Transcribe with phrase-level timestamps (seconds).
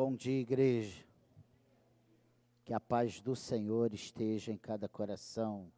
[0.00, 1.04] Bom dia, igreja.
[2.64, 5.72] Que a paz do Senhor esteja em cada coração.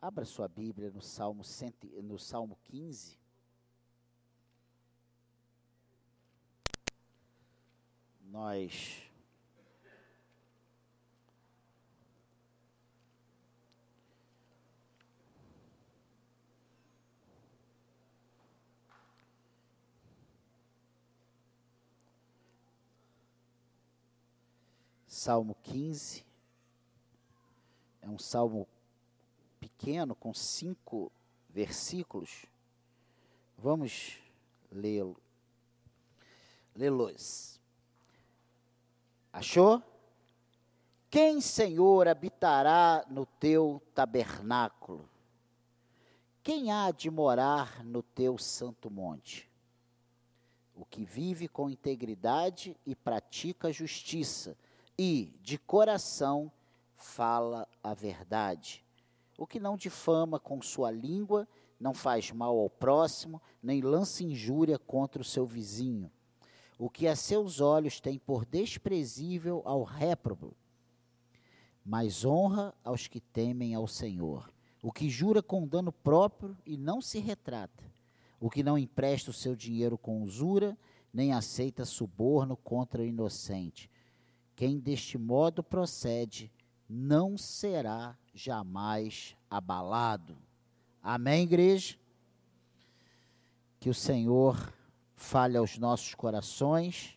[0.00, 3.18] Abra sua Bíblia no Salmo, cento, no Salmo 15.
[8.20, 9.07] Nós
[25.18, 26.24] Salmo 15.
[28.00, 28.68] É um salmo
[29.58, 31.10] pequeno, com cinco
[31.50, 32.46] versículos.
[33.56, 34.20] Vamos
[34.70, 35.20] lê-lo.
[36.72, 37.60] Lê-los.
[39.32, 39.82] Achou?
[41.10, 45.10] Quem, Senhor, habitará no teu tabernáculo?
[46.44, 49.50] Quem há de morar no teu santo monte?
[50.76, 54.56] O que vive com integridade e pratica justiça
[54.98, 56.50] e, de coração,
[56.96, 58.84] fala a verdade.
[59.38, 61.46] O que não difama com sua língua,
[61.78, 66.10] não faz mal ao próximo, nem lança injúria contra o seu vizinho.
[66.76, 70.56] O que a seus olhos tem por desprezível ao réprobo,
[71.84, 74.52] mas honra aos que temem ao Senhor.
[74.82, 77.84] O que jura com dano próprio e não se retrata.
[78.40, 80.76] O que não empresta o seu dinheiro com usura,
[81.12, 83.90] nem aceita suborno contra o inocente
[84.58, 86.52] quem deste modo procede
[86.88, 90.36] não será jamais abalado.
[91.00, 91.96] Amém, igreja?
[93.78, 94.74] Que o Senhor
[95.14, 97.16] fale aos nossos corações.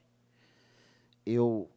[1.25, 1.67] Eu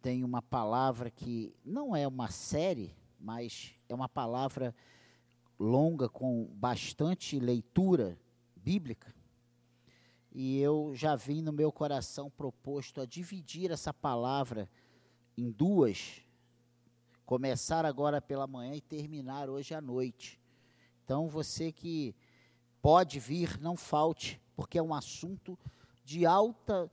[0.00, 4.74] tenho uma palavra que não é uma série, mas é uma palavra
[5.60, 8.18] longa com bastante leitura
[8.56, 9.14] bíblica
[10.34, 14.68] e eu já vim no meu coração proposto a dividir essa palavra
[15.36, 16.22] em duas,
[17.26, 20.40] começar agora pela manhã e terminar hoje à noite.
[21.04, 22.14] Então você que
[22.80, 25.58] pode vir, não falte, porque é um assunto
[26.04, 26.90] de alta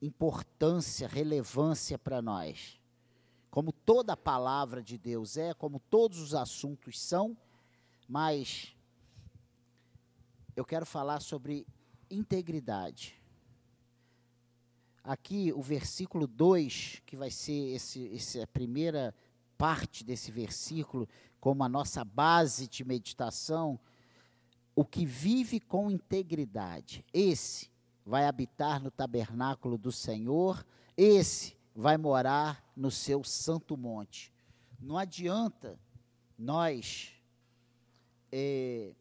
[0.00, 2.80] importância, relevância para nós.
[3.50, 7.36] Como toda a palavra de Deus é, como todos os assuntos são,
[8.08, 8.74] mas
[10.56, 11.66] eu quero falar sobre
[12.14, 13.20] integridade.
[15.02, 19.14] Aqui o versículo 2, que vai ser esse, essa primeira
[19.58, 21.08] parte desse versículo,
[21.40, 23.78] como a nossa base de meditação,
[24.74, 27.70] o que vive com integridade, esse
[28.04, 30.64] vai habitar no tabernáculo do Senhor,
[30.96, 34.32] esse vai morar no seu santo monte.
[34.80, 35.78] Não adianta
[36.38, 37.14] nós
[38.30, 38.94] é,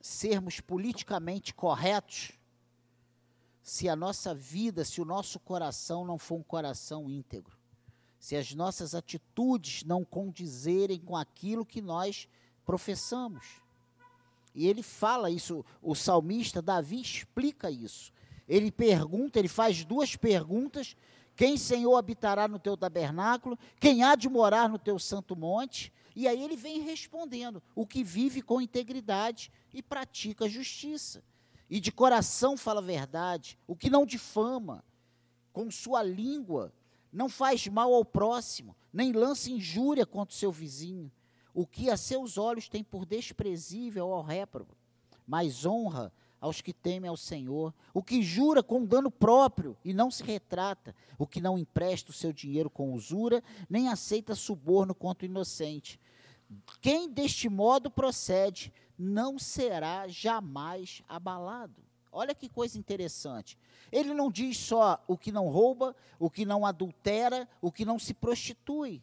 [0.00, 2.32] sermos politicamente corretos
[3.62, 7.56] se a nossa vida, se o nosso coração não for um coração íntegro,
[8.18, 12.28] se as nossas atitudes não condizerem com aquilo que nós
[12.64, 13.60] professamos.
[14.54, 18.12] E ele fala isso, o salmista Davi explica isso.
[18.48, 20.96] Ele pergunta, ele faz duas perguntas:
[21.36, 23.58] quem, Senhor, habitará no teu tabernáculo?
[23.78, 25.92] Quem há de morar no teu santo monte?
[26.14, 31.22] E aí ele vem respondendo: o que vive com integridade e pratica justiça,
[31.68, 34.84] e de coração fala a verdade, o que não difama,
[35.52, 36.72] com sua língua
[37.12, 41.10] não faz mal ao próximo, nem lança injúria contra o seu vizinho,
[41.52, 44.76] o que a seus olhos tem por desprezível ao réprobo,
[45.26, 50.10] mas honra aos que temem ao Senhor, o que jura com dano próprio e não
[50.10, 55.26] se retrata, o que não empresta o seu dinheiro com usura, nem aceita suborno contra
[55.26, 56.00] o inocente.
[56.80, 61.82] Quem deste modo procede não será jamais abalado.
[62.12, 63.56] Olha que coisa interessante.
[63.92, 67.98] Ele não diz só o que não rouba, o que não adultera, o que não
[67.98, 69.02] se prostitui.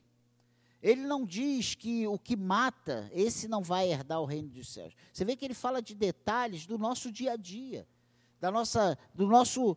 [0.82, 4.94] Ele não diz que o que mata, esse não vai herdar o reino dos céus.
[5.12, 7.88] Você vê que ele fala de detalhes do nosso dia a dia,
[8.40, 9.76] da nossa, do nosso,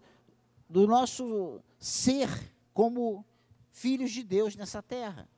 [0.68, 2.28] do nosso ser
[2.74, 3.24] como
[3.70, 5.28] filhos de Deus nessa terra.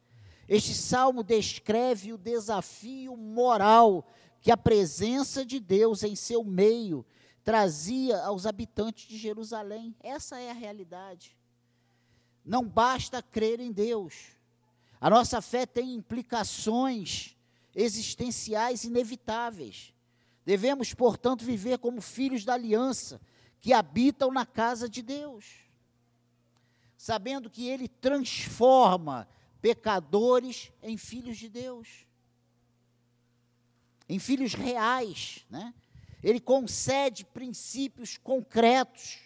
[0.49, 4.07] Este salmo descreve o desafio moral
[4.41, 7.07] que a presença de Deus em seu meio
[7.45, 9.95] trazia aos habitantes de Jerusalém.
[10.01, 11.37] Essa é a realidade.
[12.45, 14.37] Não basta crer em Deus.
[15.03, 17.37] A nossa fé tem implicações
[17.75, 19.93] existenciais inevitáveis.
[20.47, 23.21] Devemos, portanto, viver como filhos da aliança
[23.61, 25.45] que habitam na casa de Deus,
[26.97, 29.29] sabendo que Ele transforma
[29.61, 32.07] pecadores em filhos de Deus
[34.13, 35.73] em filhos reais, né?
[36.23, 39.21] ele concede princípios concretos,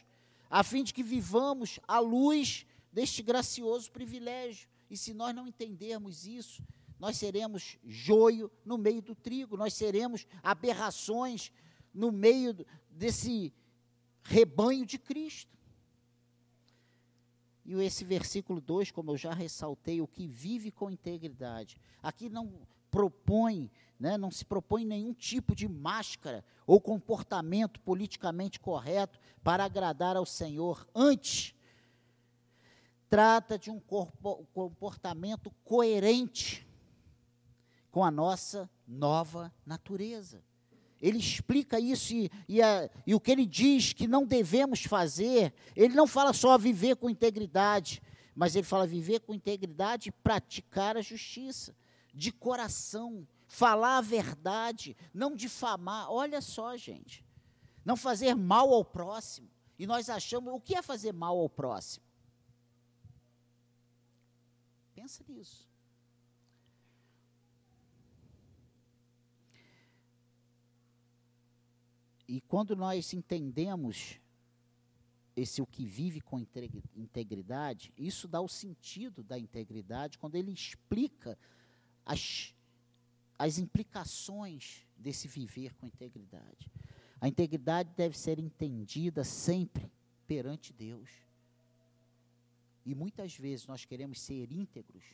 [0.48, 4.68] a fim de que vivamos à luz deste gracioso privilégio.
[4.90, 6.62] E se nós não entendermos isso,
[6.98, 11.52] nós seremos joio no meio do trigo, nós seremos aberrações
[11.92, 12.56] no meio
[12.90, 13.52] desse
[14.22, 15.56] rebanho de Cristo.
[17.64, 21.76] E esse versículo 2, como eu já ressaltei, o que vive com integridade.
[22.00, 29.18] Aqui não propõe, né, não se propõe nenhum tipo de máscara ou comportamento politicamente correto
[29.42, 30.86] para agradar ao Senhor.
[30.94, 31.55] Antes,
[33.08, 36.66] trata de um comportamento coerente
[37.90, 40.42] com a nossa nova natureza.
[41.00, 45.52] Ele explica isso e, e, a, e, o que ele diz que não devemos fazer,
[45.74, 48.02] ele não fala só viver com integridade,
[48.34, 51.74] mas ele fala viver com integridade e praticar a justiça,
[52.14, 56.10] de coração, falar a verdade, não difamar.
[56.10, 57.24] Olha só, gente,
[57.84, 59.48] não fazer mal ao próximo.
[59.78, 62.05] E nós achamos, o que é fazer mal ao próximo?
[65.06, 65.68] Pensa nisso.
[72.26, 74.18] E quando nós entendemos
[75.36, 76.44] esse o que vive com
[76.96, 81.38] integridade, isso dá o sentido da integridade quando ele explica
[82.04, 82.52] as,
[83.38, 86.68] as implicações desse viver com integridade.
[87.20, 89.88] A integridade deve ser entendida sempre
[90.26, 91.25] perante Deus.
[92.86, 95.04] E muitas vezes nós queremos ser íntegros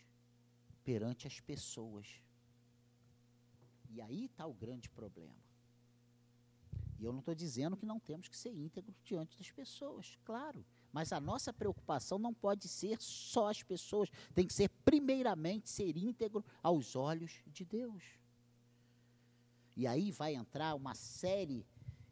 [0.85, 2.07] perante as pessoas.
[3.89, 5.43] E aí está o grande problema.
[6.99, 10.63] E eu não estou dizendo que não temos que ser íntegros diante das pessoas, claro.
[10.93, 15.97] Mas a nossa preocupação não pode ser só as pessoas, tem que ser primeiramente ser
[15.97, 18.05] íntegro aos olhos de Deus.
[19.75, 21.67] E aí vai entrar uma série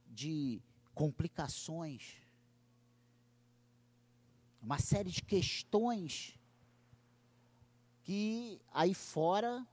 [0.07, 0.63] de
[0.95, 2.17] complicações,
[4.61, 6.39] uma série de questões
[8.03, 9.67] que aí fora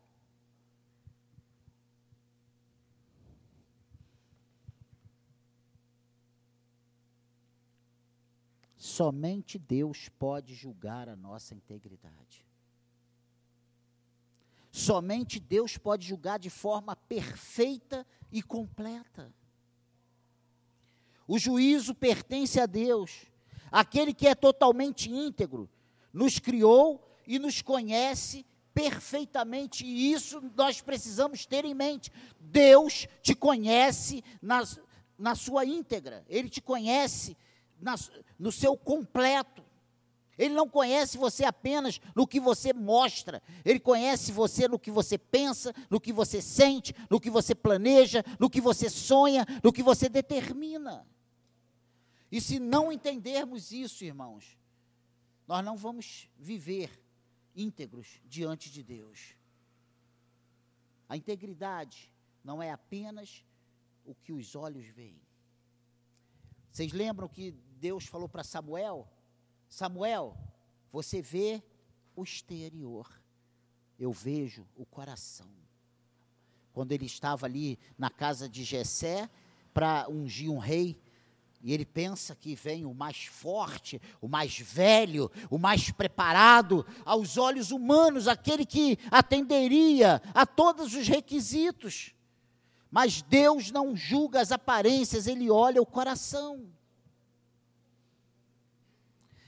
[8.97, 12.43] Somente Deus pode julgar a nossa integridade.
[14.71, 19.31] Somente Deus pode julgar de forma perfeita e completa.
[21.27, 23.27] O juízo pertence a Deus,
[23.71, 25.69] aquele que é totalmente íntegro,
[26.13, 32.11] nos criou e nos conhece perfeitamente, e isso nós precisamos ter em mente.
[32.39, 34.63] Deus te conhece na,
[35.17, 37.35] na sua íntegra, Ele te conhece
[37.81, 37.95] na,
[38.37, 39.65] no seu completo.
[40.37, 45.17] Ele não conhece você apenas no que você mostra, ele conhece você no que você
[45.17, 49.81] pensa, no que você sente, no que você planeja, no que você sonha, no que
[49.81, 51.03] você determina.
[52.31, 54.57] E se não entendermos isso, irmãos,
[55.47, 56.91] nós não vamos viver
[57.55, 59.35] íntegros diante de Deus.
[61.07, 62.11] A integridade
[62.43, 63.45] não é apenas
[64.05, 65.21] o que os olhos veem.
[66.71, 69.07] Vocês lembram que Deus falou para Samuel:
[69.69, 70.37] Samuel,
[70.91, 71.63] você vê
[72.15, 73.09] o exterior,
[73.97, 75.49] eu vejo o coração.
[76.73, 79.29] Quando ele estava ali na casa de Jessé
[79.73, 80.99] para ungir um rei,
[81.67, 87.37] e ele pensa que vem o mais forte, o mais velho, o mais preparado, aos
[87.37, 92.15] olhos humanos, aquele que atenderia a todos os requisitos.
[92.89, 96.71] Mas Deus não julga as aparências, ele olha o coração.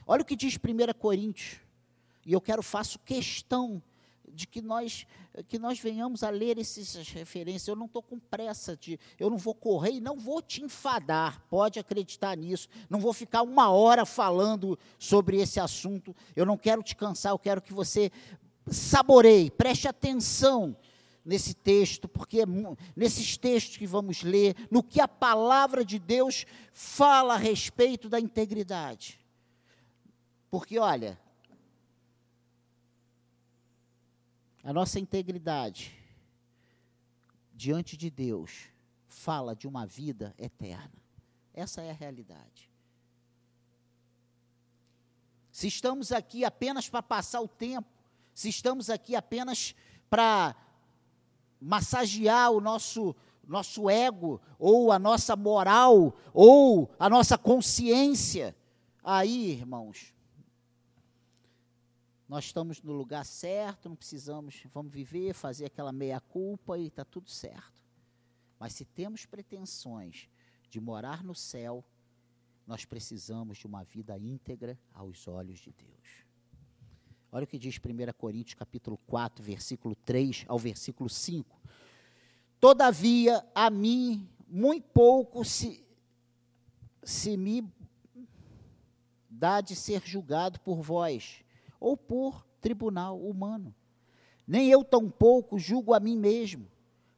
[0.06, 1.58] Olha o que diz 1 Coríntios.
[2.26, 3.82] E eu quero, faço questão
[4.32, 5.06] de que nós
[5.46, 7.68] que nós venhamos a ler essas referências.
[7.68, 11.40] Eu não estou com pressa de, eu não vou correr e não vou te enfadar.
[11.48, 12.68] Pode acreditar nisso.
[12.88, 16.14] Não vou ficar uma hora falando sobre esse assunto.
[16.34, 17.32] Eu não quero te cansar.
[17.32, 18.10] Eu quero que você
[18.66, 20.76] saboreie, preste atenção
[21.24, 22.44] nesse texto, porque é
[22.96, 28.18] nesses textos que vamos ler, no que a palavra de Deus fala a respeito da
[28.18, 29.20] integridade.
[30.50, 31.18] Porque, olha,
[34.62, 35.96] a nossa integridade
[37.54, 38.68] diante de Deus
[39.08, 40.92] fala de uma vida eterna.
[41.52, 42.70] Essa é a realidade.
[45.50, 47.88] Se estamos aqui apenas para passar o tempo,
[48.34, 49.74] se estamos aqui apenas
[50.08, 50.54] para
[51.60, 53.14] massagear o nosso
[53.46, 58.56] nosso ego ou a nossa moral ou a nossa consciência,
[59.02, 60.14] aí, irmãos,
[62.30, 67.28] nós estamos no lugar certo, não precisamos, vamos viver, fazer aquela meia-culpa e está tudo
[67.28, 67.82] certo.
[68.56, 70.28] Mas se temos pretensões
[70.70, 71.84] de morar no céu,
[72.68, 76.24] nós precisamos de uma vida íntegra aos olhos de Deus.
[77.32, 81.60] Olha o que diz 1 Coríntios capítulo 4, versículo 3 ao versículo 5.
[82.60, 85.84] Todavia, a mim, muito pouco se,
[87.02, 87.68] se me
[89.28, 91.42] dá de ser julgado por vós,
[91.80, 93.74] ou por tribunal humano.
[94.46, 96.68] Nem eu tampouco julgo a mim mesmo,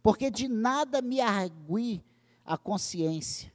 [0.03, 2.03] porque de nada me argui
[2.45, 3.53] a consciência.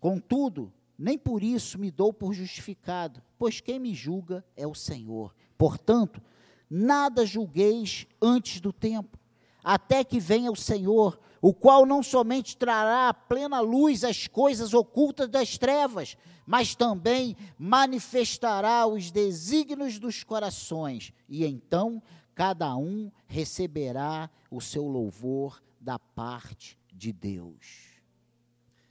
[0.00, 5.34] Contudo, nem por isso me dou por justificado, pois quem me julga é o Senhor.
[5.56, 6.20] Portanto,
[6.68, 9.18] nada julgueis antes do tempo,
[9.62, 14.72] até que venha o Senhor, o qual não somente trará a plena luz às coisas
[14.72, 22.00] ocultas das trevas, mas também manifestará os desígnios dos corações, e então
[22.32, 28.00] cada um receberá o seu louvor da parte de Deus.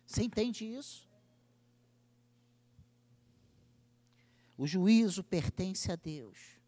[0.06, 1.10] Você entende isso?
[4.58, 6.62] O juízo pertence a Deus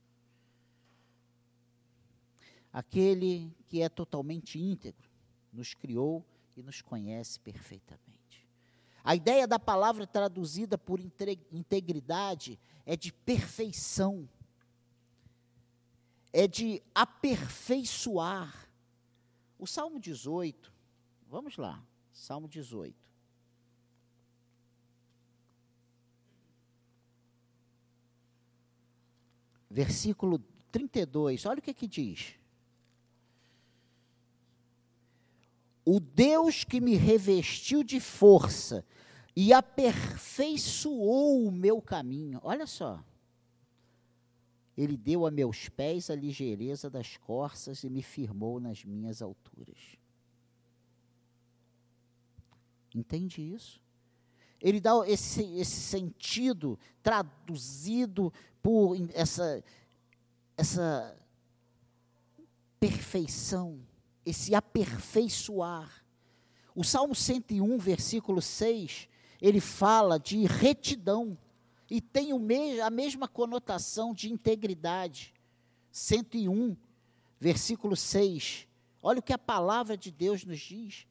[2.74, 5.03] aquele que é totalmente íntegro,
[5.54, 6.26] nos criou
[6.58, 8.14] e nos conhece perfeitamente.
[9.04, 14.28] A ideia da palavra traduzida por integridade é de perfeição,
[16.32, 18.70] é de aperfeiçoar.
[19.60, 20.74] O Salmo 18,
[21.30, 22.96] vamos lá, Salmo 18.
[29.70, 30.40] Versículo
[30.72, 32.36] 32, olha o que, que diz.
[35.86, 38.86] O Deus que me revestiu de força
[39.36, 42.40] e aperfeiçoou o meu caminho.
[42.44, 43.04] Olha só.
[44.76, 49.78] Ele deu a meus pés a ligeireza das corças e me firmou nas minhas alturas.
[52.96, 53.82] Entende isso?
[54.62, 59.64] Ele dá esse, esse sentido traduzido por essa,
[60.56, 61.18] essa
[62.80, 63.80] perfeição
[64.26, 66.04] esse aperfeiçoar.
[66.76, 69.08] O Salmo 101, versículo 6,
[69.42, 71.38] ele fala de retidão
[71.90, 72.32] e tem
[72.82, 75.34] a mesma conotação de integridade.
[75.92, 76.76] 101,
[77.40, 78.68] versículo 6.
[79.02, 81.06] Olha o que a palavra de Deus nos diz.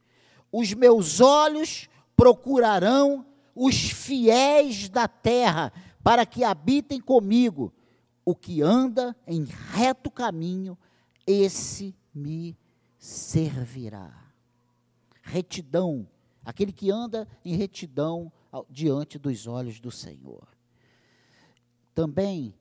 [0.50, 7.73] Os meus olhos procurarão os fiéis da terra, para que habitem comigo.
[8.25, 10.76] O que anda em reto caminho,
[11.26, 12.57] esse me
[13.02, 14.32] servirá.
[15.25, 16.09] Retidão,
[16.44, 18.32] aquele que anda em retidão
[18.71, 20.47] diante dos olhos do Senhor.
[21.92, 22.54] Também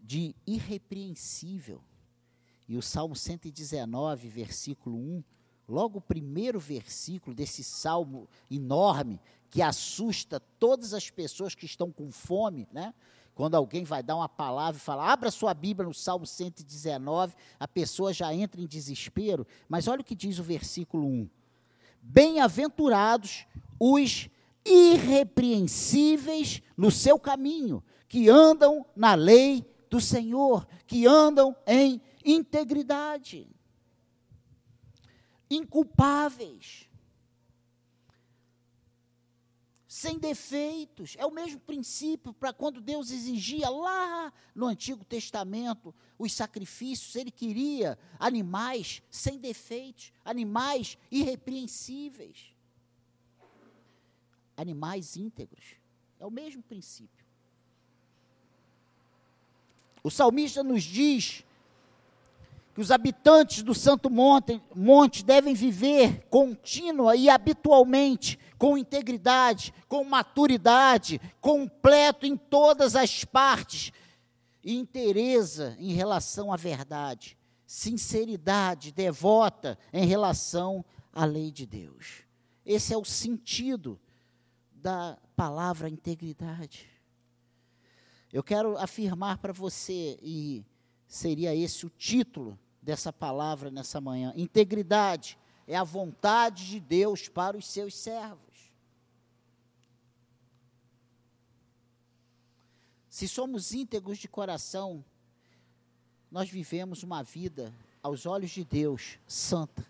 [0.00, 1.84] de irrepreensível.
[2.66, 5.24] E o Salmo 119, versículo 1,
[5.68, 9.20] logo o primeiro versículo desse salmo enorme
[9.50, 12.94] que assusta todas as pessoas que estão com fome, né?
[13.34, 17.66] Quando alguém vai dar uma palavra e fala, abra sua Bíblia no Salmo 119, a
[17.66, 19.46] pessoa já entra em desespero.
[19.68, 21.30] Mas olha o que diz o versículo 1.
[22.02, 23.46] Bem-aventurados
[23.78, 24.28] os
[24.64, 33.48] irrepreensíveis no seu caminho, que andam na lei do Senhor, que andam em integridade,
[35.50, 36.91] inculpáveis
[40.02, 41.14] sem defeitos.
[41.16, 47.30] É o mesmo princípio para quando Deus exigia lá no Antigo Testamento os sacrifícios, ele
[47.30, 52.52] queria animais sem defeitos, animais irrepreensíveis,
[54.56, 55.76] animais íntegros.
[56.18, 57.24] É o mesmo princípio.
[60.02, 61.44] O salmista nos diz
[62.74, 70.04] que os habitantes do Santo Monte, Monte devem viver contínua e habitualmente, com integridade, com
[70.04, 73.90] maturidade, completo em todas as partes,
[74.64, 82.22] inteireza em relação à verdade, sinceridade devota em relação à lei de Deus.
[82.64, 83.98] Esse é o sentido
[84.70, 86.88] da palavra integridade.
[88.32, 90.64] Eu quero afirmar para você e
[91.08, 94.32] seria esse o título dessa palavra nessa manhã.
[94.36, 98.51] Integridade é a vontade de Deus para os seus servos.
[103.12, 105.04] Se somos íntegros de coração,
[106.30, 107.70] nós vivemos uma vida,
[108.02, 109.86] aos olhos de Deus, santa.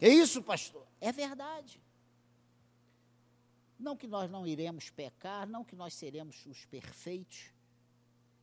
[0.00, 0.84] É isso, pastor?
[1.00, 1.80] É verdade.
[3.78, 7.44] Não que nós não iremos pecar, não que nós seremos os perfeitos,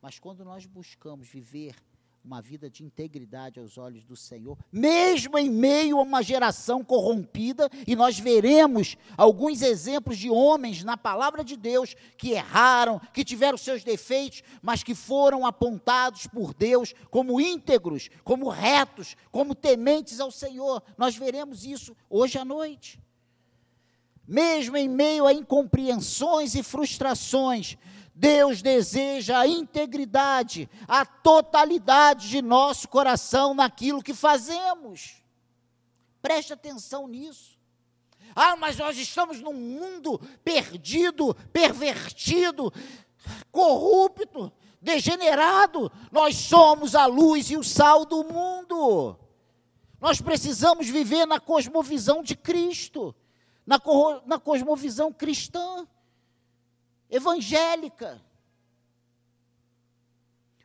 [0.00, 1.76] mas quando nós buscamos viver
[2.24, 7.70] uma vida de integridade aos olhos do Senhor, mesmo em meio a uma geração corrompida,
[7.86, 13.56] e nós veremos alguns exemplos de homens na palavra de Deus que erraram, que tiveram
[13.56, 20.30] seus defeitos, mas que foram apontados por Deus como íntegros, como retos, como tementes ao
[20.30, 20.82] Senhor.
[20.96, 23.00] Nós veremos isso hoje à noite.
[24.28, 27.78] Mesmo em meio a incompreensões e frustrações,
[28.14, 35.22] Deus deseja a integridade, a totalidade de nosso coração naquilo que fazemos.
[36.20, 37.56] Preste atenção nisso.
[38.36, 42.70] Ah, mas nós estamos num mundo perdido, pervertido,
[43.50, 45.90] corrupto, degenerado.
[46.12, 49.18] Nós somos a luz e o sal do mundo.
[49.98, 53.14] Nós precisamos viver na cosmovisão de Cristo,
[53.68, 53.78] na,
[54.24, 55.86] na cosmovisão cristã
[57.10, 58.18] evangélica.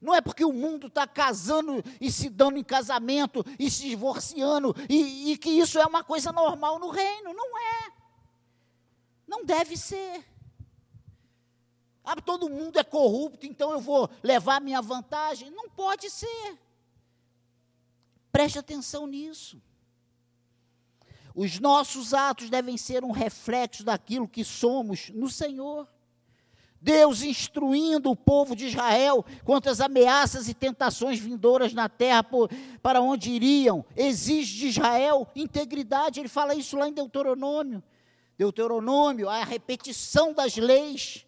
[0.02, 4.74] Não é porque o mundo está casando e se dando em casamento e se divorciando
[4.90, 7.34] e, e, que isso é uma coisa normal no reino.
[7.34, 7.92] Não é.
[9.28, 10.26] Não deve ser.
[12.06, 15.52] Ah, todo mundo é corrupto, então eu vou levar minha vantagem.
[15.52, 16.58] Não pode ser.
[18.32, 19.62] Preste atenção nisso.
[21.36, 25.88] Os nossos atos devem ser um reflexo daquilo que somos no Senhor.
[26.84, 32.50] Deus instruindo o povo de Israel contra as ameaças e tentações vindouras na terra por,
[32.82, 33.86] para onde iriam.
[33.96, 36.20] Exige de Israel integridade.
[36.20, 37.82] Ele fala isso lá em Deuteronômio.
[38.38, 41.26] Deuteronômio, a repetição das leis.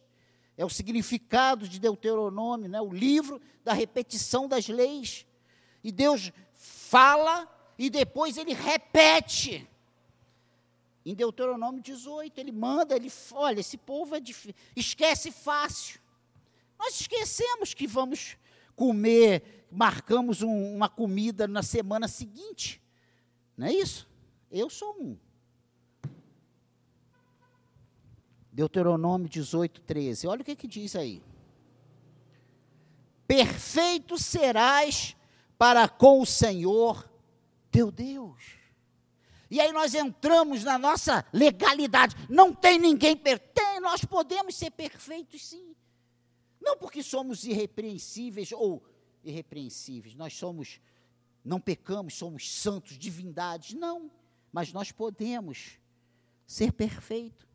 [0.57, 2.81] É o significado de Deuteronômio, né?
[2.81, 5.25] o livro da repetição das leis.
[5.81, 7.47] E Deus fala
[7.77, 9.65] e depois ele repete.
[11.05, 16.01] Em Deuteronômio 18, ele manda, ele, olha, esse povo é difícil, esquece fácil.
[16.79, 18.38] Nós esquecemos que vamos
[18.75, 22.81] comer, marcamos um, uma comida na semana seguinte.
[23.55, 24.07] Não é isso?
[24.51, 25.17] Eu sou um.
[28.51, 30.27] Deuteronômio 18, 13.
[30.27, 31.21] Olha o que, que diz aí.
[33.27, 35.15] Perfeito serás
[35.57, 37.09] para com o Senhor
[37.70, 38.54] teu Deus.
[39.50, 42.16] E aí nós entramos na nossa legalidade.
[42.29, 43.81] Não tem ninguém perfeito.
[43.81, 45.75] Nós podemos ser perfeitos sim.
[46.60, 48.84] Não porque somos irrepreensíveis ou
[49.24, 50.16] irrepreensíveis.
[50.16, 50.81] Nós somos,
[51.44, 53.74] não pecamos, somos santos, divindades.
[53.74, 54.10] Não.
[54.51, 55.77] Mas nós podemos
[56.48, 57.46] ser perfeitos.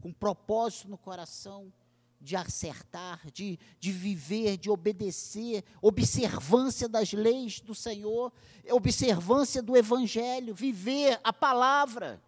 [0.00, 1.72] Com propósito no coração
[2.20, 8.32] de acertar, de, de viver, de obedecer, observância das leis do Senhor,
[8.70, 12.22] observância do Evangelho, viver a palavra.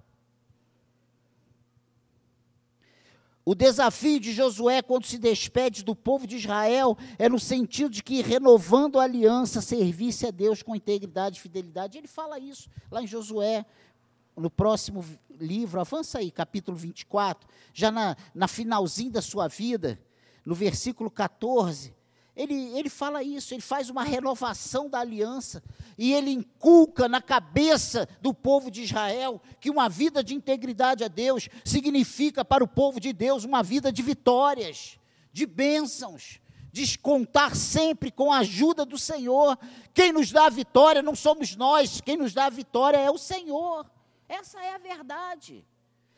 [3.44, 8.02] O desafio de Josué quando se despede do povo de Israel é no sentido de
[8.02, 11.98] que, renovando a aliança, servisse a Deus com integridade e fidelidade.
[11.98, 13.66] Ele fala isso lá em Josué,
[14.36, 15.04] no próximo
[15.38, 19.98] livro, avança aí, capítulo 24, já na, na finalzinho da sua vida,
[20.44, 21.94] no versículo 14,
[22.34, 25.62] ele, ele fala isso, ele faz uma renovação da aliança
[25.98, 31.08] e ele inculca na cabeça do povo de Israel que uma vida de integridade a
[31.08, 34.98] Deus significa para o povo de Deus uma vida de vitórias,
[35.30, 36.40] de bênçãos,
[36.72, 39.58] de contar sempre com a ajuda do Senhor.
[39.92, 43.18] Quem nos dá a vitória não somos nós, quem nos dá a vitória é o
[43.18, 43.86] Senhor.
[44.32, 45.62] Essa é a verdade.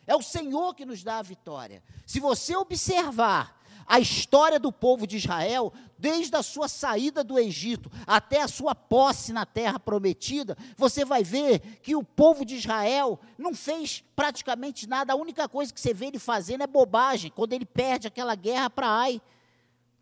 [0.06, 1.82] É o Senhor que nos dá a vitória.
[2.06, 7.90] Se você observar a história do povo de Israel, desde a sua saída do Egito
[8.06, 13.18] até a sua posse na terra prometida, você vai ver que o povo de Israel
[13.36, 15.12] não fez praticamente nada.
[15.12, 18.70] A única coisa que você vê ele fazendo é bobagem, quando ele perde aquela guerra
[18.70, 19.20] para Ai.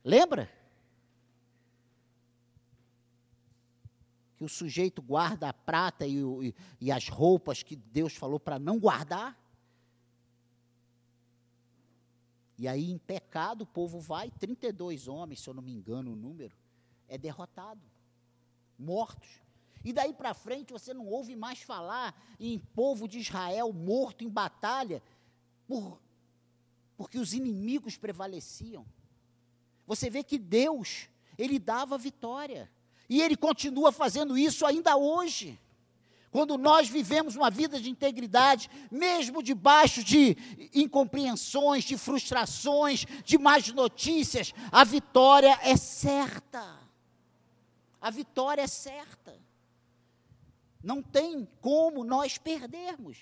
[0.05, 0.51] Lembra?
[4.43, 8.59] Que o sujeito guarda a prata e, e, e as roupas que Deus falou para
[8.59, 9.39] não guardar.
[12.59, 16.17] E aí, em pecado, o povo vai, 32 homens, se eu não me engano o
[16.17, 16.57] número,
[17.09, 17.81] é derrotado,
[18.77, 19.41] mortos.
[19.85, 24.29] E daí para frente você não ouve mais falar em povo de Israel morto em
[24.29, 25.01] batalha,
[25.69, 26.01] por,
[26.97, 28.85] porque os inimigos prevaleciam.
[29.87, 32.69] Você vê que Deus, Ele dava vitória.
[33.13, 35.61] E Ele continua fazendo isso ainda hoje.
[36.31, 40.35] Quando nós vivemos uma vida de integridade, mesmo debaixo de
[40.75, 46.81] incompreensões, de frustrações, de más notícias, a vitória é certa.
[48.01, 49.39] A vitória é certa.
[50.83, 53.19] Não tem como nós perdermos.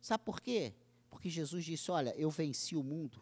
[0.00, 0.72] Sabe por quê?
[1.10, 3.20] Porque Jesus disse: Olha, eu venci o mundo.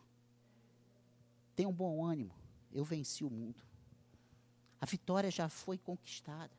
[1.57, 2.37] Tenha um bom ânimo,
[2.73, 3.72] eu venci o mundo.
[4.83, 6.51] A vitória já foi conquistada.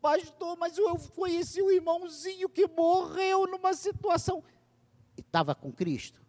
[0.00, 4.44] Pastor, mas eu conheci um irmãozinho que morreu numa situação.
[5.18, 6.22] Estava com Cristo.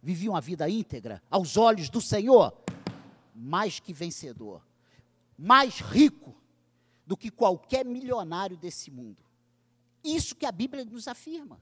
[0.00, 2.56] Vivia uma vida íntegra, aos olhos do Senhor.
[3.34, 4.64] Mais que vencedor.
[5.36, 6.32] Mais rico
[7.04, 9.20] do que qualquer milionário desse mundo.
[10.04, 11.60] Isso que a Bíblia nos afirma.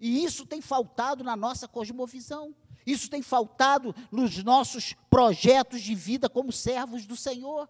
[0.00, 2.54] E isso tem faltado na nossa cosmovisão.
[2.86, 7.68] Isso tem faltado nos nossos projetos de vida como servos do Senhor.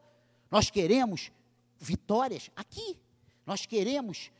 [0.51, 1.31] Nós queremos
[1.79, 2.99] vitórias aqui.
[3.47, 4.31] Nós queremos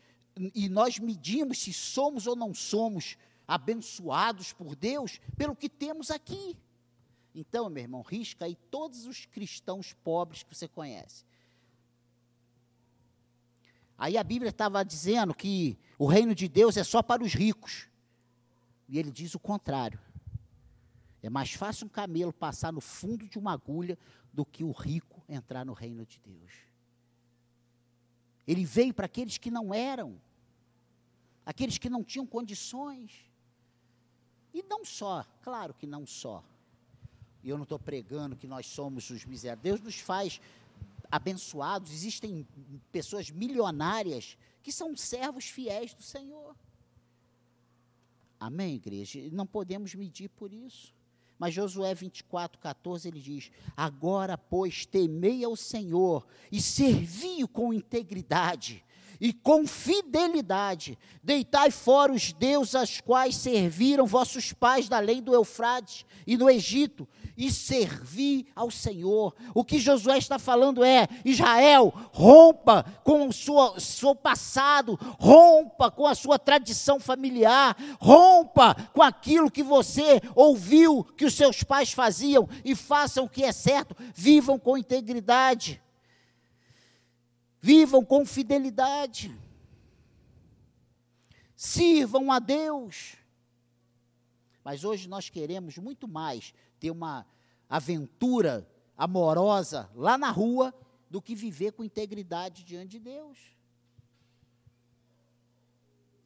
[0.53, 6.57] e nós medimos se somos ou não somos abençoados por Deus pelo que temos aqui.
[7.33, 11.25] Então, meu irmão, risca aí todos os cristãos pobres que você conhece.
[13.97, 17.87] Aí a Bíblia estava dizendo que o reino de Deus é só para os ricos.
[18.89, 19.99] E ele diz o contrário.
[21.21, 23.97] É mais fácil um camelo passar no fundo de uma agulha
[24.33, 26.51] do que o rico entrar no reino de Deus.
[28.47, 30.21] Ele veio para aqueles que não eram,
[31.45, 33.11] aqueles que não tinham condições.
[34.53, 36.43] E não só, claro que não só.
[37.43, 39.63] E eu não estou pregando que nós somos os miseráveis.
[39.63, 40.39] Deus nos faz
[41.11, 41.91] abençoados.
[41.91, 42.47] Existem
[42.91, 46.55] pessoas milionárias que são servos fiéis do Senhor.
[48.39, 49.19] Amém, igreja?
[49.31, 50.93] Não podemos medir por isso.
[51.37, 58.83] Mas Josué 24, 14, ele diz: Agora, pois, temei ao Senhor e servi-o com integridade
[59.19, 60.97] e com fidelidade.
[61.23, 66.49] Deitai fora os deuses aos quais serviram vossos pais da lei do Eufrates e no
[66.49, 69.35] Egito, e servi ao Senhor.
[69.53, 76.05] O que Josué está falando é: Israel, rompa com o seu, seu passado, rompa com
[76.05, 82.47] a sua tradição familiar, rompa com aquilo que você ouviu que os seus pais faziam
[82.63, 85.81] e façam o que é certo, vivam com integridade.
[87.65, 89.35] Vivam com fidelidade.
[91.55, 93.15] Sirvam a Deus.
[94.63, 97.25] Mas hoje nós queremos muito mais ter uma
[97.67, 100.75] aventura amorosa lá na rua
[101.09, 103.39] do que viver com integridade diante de Deus.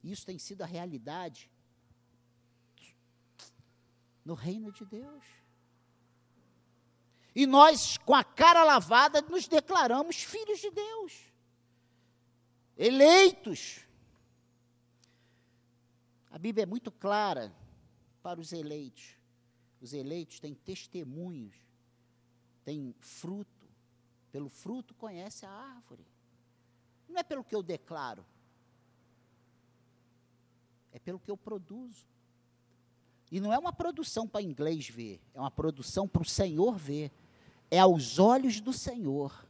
[0.04, 1.50] Isso tem sido a realidade
[4.22, 5.24] no reino de Deus.
[7.34, 11.29] E nós, com a cara lavada, nos declaramos filhos de Deus
[12.80, 13.80] eleitos.
[16.30, 17.52] A Bíblia é muito clara
[18.22, 19.16] para os eleitos.
[19.82, 21.54] Os eleitos têm testemunhos,
[22.64, 23.68] têm fruto.
[24.32, 26.06] Pelo fruto conhece a árvore.
[27.06, 28.24] Não é pelo que eu declaro,
[30.92, 32.06] é pelo que eu produzo.
[33.30, 37.10] E não é uma produção para inglês ver, é uma produção para o Senhor ver.
[37.70, 39.49] É aos olhos do Senhor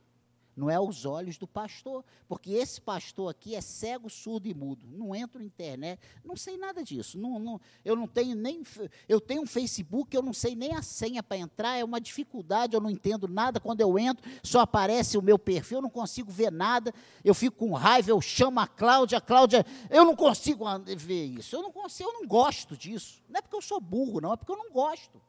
[0.60, 4.86] não é aos olhos do pastor, porque esse pastor aqui é cego, surdo e mudo.
[4.86, 7.18] Não entro na internet, não sei nada disso.
[7.18, 8.62] Não, não, eu não tenho nem.
[9.08, 12.74] Eu tenho um Facebook, eu não sei nem a senha para entrar, é uma dificuldade,
[12.74, 13.58] eu não entendo nada.
[13.58, 16.92] Quando eu entro, só aparece o meu perfil, eu não consigo ver nada.
[17.24, 21.56] Eu fico com raiva, eu chamo a Cláudia, a Cláudia, eu não consigo ver isso.
[21.56, 23.22] Eu não consigo, eu não gosto disso.
[23.30, 25.20] Não é porque eu sou burro, não, é porque eu não gosto.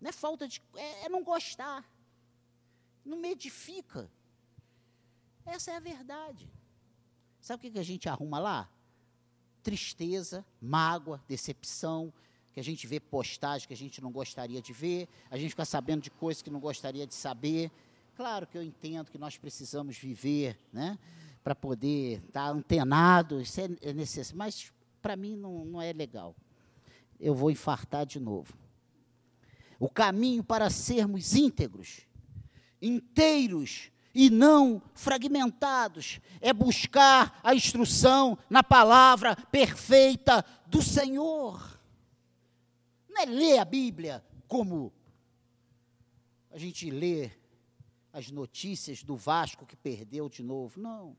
[0.00, 0.62] Não é falta de.
[0.76, 1.84] é, é não gostar
[3.04, 4.10] não me edifica.
[5.44, 6.50] Essa é a verdade.
[7.40, 8.70] Sabe o que a gente arruma lá?
[9.62, 12.12] Tristeza, mágoa, decepção,
[12.52, 15.64] que a gente vê postagem que a gente não gostaria de ver, a gente fica
[15.64, 17.70] sabendo de coisas que não gostaria de saber.
[18.14, 20.98] Claro que eu entendo que nós precisamos viver, né?
[21.42, 25.92] Para poder estar tá antenado, isso é, é necessário, mas para mim não, não é
[25.92, 26.36] legal.
[27.18, 28.54] Eu vou infartar de novo.
[29.80, 32.06] O caminho para sermos íntegros
[32.82, 36.20] inteiros e não fragmentados.
[36.40, 41.80] É buscar a instrução na palavra perfeita do Senhor.
[43.08, 44.92] Não é ler a Bíblia como
[46.50, 47.30] a gente lê
[48.12, 50.80] as notícias do Vasco que perdeu de novo.
[50.80, 51.16] Não.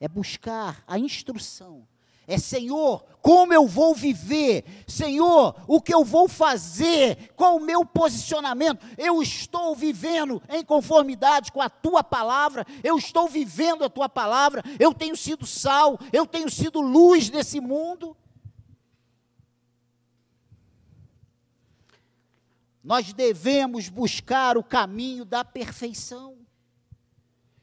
[0.00, 1.86] É buscar a instrução
[2.26, 4.64] é Senhor, como eu vou viver?
[4.86, 7.32] Senhor, o que eu vou fazer?
[7.34, 8.84] Qual o meu posicionamento?
[8.98, 14.62] Eu estou vivendo em conformidade com a tua palavra, eu estou vivendo a tua palavra,
[14.78, 18.16] eu tenho sido sal, eu tenho sido luz nesse mundo.
[22.82, 26.36] Nós devemos buscar o caminho da perfeição.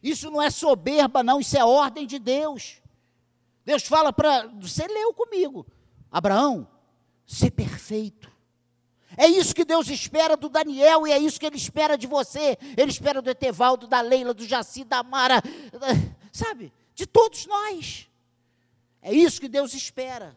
[0.02, 2.82] Isso não é soberba, não, isso é ordem de Deus.
[3.70, 4.48] Deus fala para.
[4.60, 5.64] Você leu comigo.
[6.12, 6.68] Abraão,
[7.24, 8.28] ser perfeito.
[9.16, 12.58] É isso que Deus espera do Daniel e é isso que Ele espera de você.
[12.76, 15.44] Ele espera do Etevaldo, da Leila, do Jaci, da Mara,
[16.34, 16.74] sabe?
[16.96, 18.10] De todos nós.
[19.04, 20.36] É isso que Deus espera.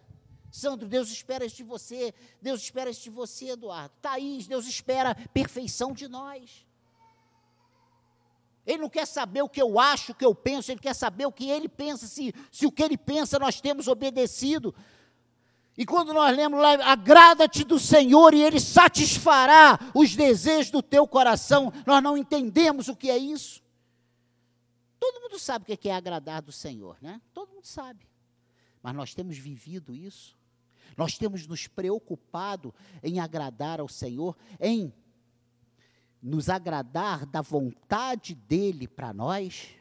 [0.50, 2.12] Sandro, Deus espera isso de você.
[2.42, 3.94] Deus espera isso de você, Eduardo.
[4.02, 6.66] Thaís, Deus espera perfeição de nós.
[8.66, 11.26] Ele não quer saber o que eu acho, o que eu penso, ele quer saber
[11.26, 14.74] o que ele pensa, se, se o que ele pensa nós temos obedecido.
[15.76, 21.06] E quando nós lemos lá, agrada-te do Senhor e Ele satisfará os desejos do teu
[21.06, 23.62] coração, nós não entendemos o que é isso.
[25.00, 27.20] Todo mundo sabe o que é agradar do Senhor, né?
[27.32, 28.06] Todo mundo sabe.
[28.82, 30.36] Mas nós temos vivido isso.
[30.96, 34.92] Nós temos nos preocupado em agradar ao Senhor, em
[36.22, 39.74] nos agradar da vontade dEle para nós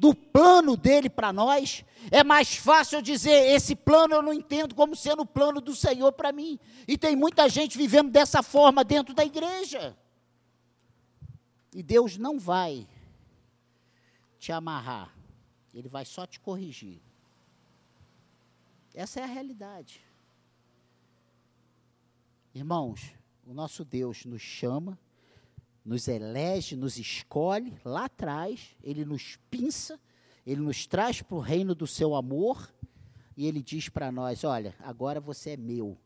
[0.00, 4.96] do plano dele para nós, é mais fácil dizer: esse plano eu não entendo como
[4.96, 6.58] sendo o plano do Senhor para mim.
[6.88, 9.94] E tem muita gente vivendo dessa forma dentro da igreja.
[11.74, 12.88] E Deus não vai
[14.38, 15.14] te amarrar,
[15.74, 16.98] Ele vai só te corrigir.
[18.94, 20.00] Essa é a realidade.
[22.54, 23.12] Irmãos,
[23.46, 24.98] o nosso Deus nos chama
[25.84, 29.98] nos elege, nos escolhe lá atrás, ele nos pinça,
[30.46, 32.72] ele nos traz para o reino do seu amor
[33.36, 35.96] e ele diz para nós: Olha, agora você é meu.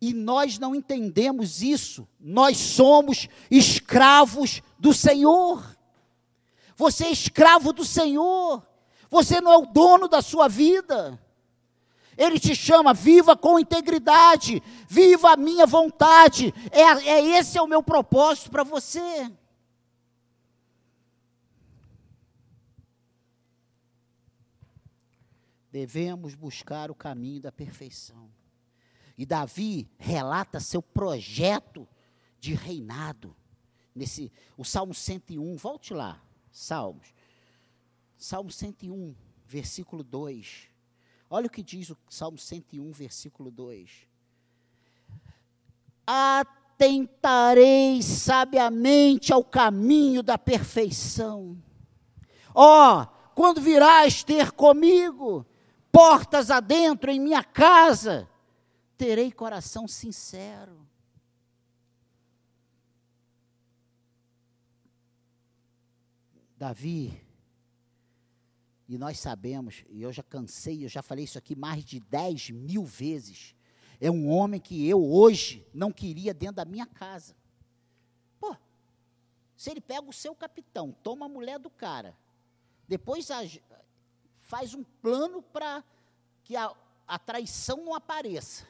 [0.00, 5.76] E nós não entendemos isso, nós somos escravos do Senhor.
[6.76, 8.62] Você é escravo do Senhor,
[9.08, 11.18] você não é o dono da sua vida.
[12.16, 16.54] Ele te chama, viva com integridade, viva a minha vontade.
[16.70, 19.30] É, é esse é o meu propósito para você.
[25.70, 28.30] Devemos buscar o caminho da perfeição.
[29.18, 31.88] E Davi relata seu projeto
[32.38, 33.34] de reinado.
[33.94, 36.22] Nesse, o Salmo 101, volte lá,
[36.52, 37.12] Salmos.
[38.16, 39.14] Salmo 101,
[39.46, 40.73] versículo 2.
[41.28, 44.06] Olha o que diz o Salmo 101, versículo 2.
[46.06, 51.56] Atentarei sabiamente ao caminho da perfeição.
[52.54, 55.44] Ó, oh, quando virás ter comigo,
[55.90, 58.28] portas adentro em minha casa,
[58.96, 60.84] terei coração sincero.
[66.56, 67.23] Davi
[68.88, 72.50] e nós sabemos, e eu já cansei, eu já falei isso aqui mais de 10
[72.50, 73.54] mil vezes.
[74.00, 77.34] É um homem que eu hoje não queria dentro da minha casa.
[78.38, 78.54] Pô,
[79.56, 82.14] se ele pega o seu capitão, toma a mulher do cara,
[82.86, 83.28] depois
[84.40, 85.82] faz um plano para
[86.42, 86.74] que a,
[87.06, 88.66] a traição não apareça.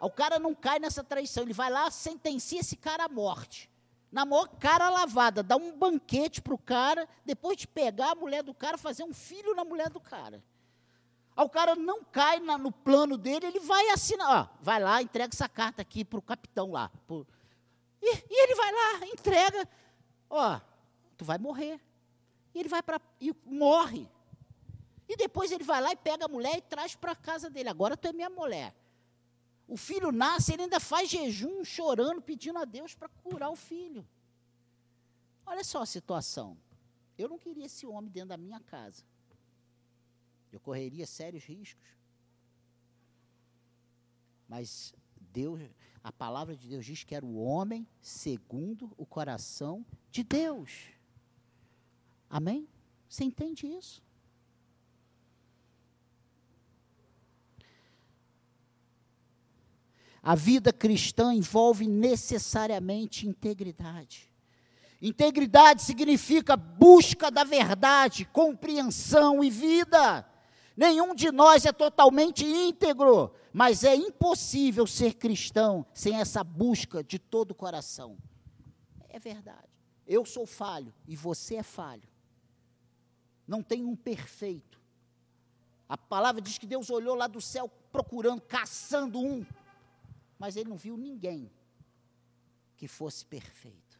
[0.00, 3.68] O cara não cai nessa traição, ele vai lá, sentencia esse cara à morte
[4.10, 8.42] na maior cara lavada, dá um banquete para o cara, depois de pegar a mulher
[8.42, 10.42] do cara, fazer um filho na mulher do cara.
[11.36, 15.00] Aí o cara não cai na, no plano dele, ele vai assinar, ó, vai lá,
[15.02, 16.90] entrega essa carta aqui para o capitão lá.
[17.06, 17.26] Pro,
[18.02, 19.68] e, e, ele vai lá, entrega,
[20.30, 20.60] ó,
[21.16, 21.80] tu vai morrer.
[22.54, 24.08] E ele vai para, e morre.
[25.08, 27.68] E depois ele vai lá e pega a mulher e traz para a casa dele.
[27.68, 28.74] Agora tu é minha mulher.
[29.68, 34.08] O filho nasce, ele ainda faz jejum, chorando, pedindo a Deus para curar o filho.
[35.44, 36.56] Olha só a situação.
[37.18, 39.04] Eu não queria esse homem dentro da minha casa.
[40.50, 41.86] Eu correria sérios riscos.
[44.48, 45.60] Mas Deus,
[46.02, 50.88] a palavra de Deus diz que era o homem segundo o coração de Deus.
[52.30, 52.66] Amém?
[53.06, 54.02] Você entende isso?
[60.22, 64.28] A vida cristã envolve necessariamente integridade.
[65.00, 70.26] Integridade significa busca da verdade, compreensão e vida.
[70.76, 77.18] Nenhum de nós é totalmente íntegro, mas é impossível ser cristão sem essa busca de
[77.18, 78.16] todo o coração.
[79.08, 79.68] É verdade.
[80.06, 82.08] Eu sou falho e você é falho.
[83.46, 84.80] Não tem um perfeito.
[85.88, 89.44] A palavra diz que Deus olhou lá do céu procurando, caçando um
[90.38, 91.50] mas ele não viu ninguém
[92.76, 93.98] que fosse perfeito,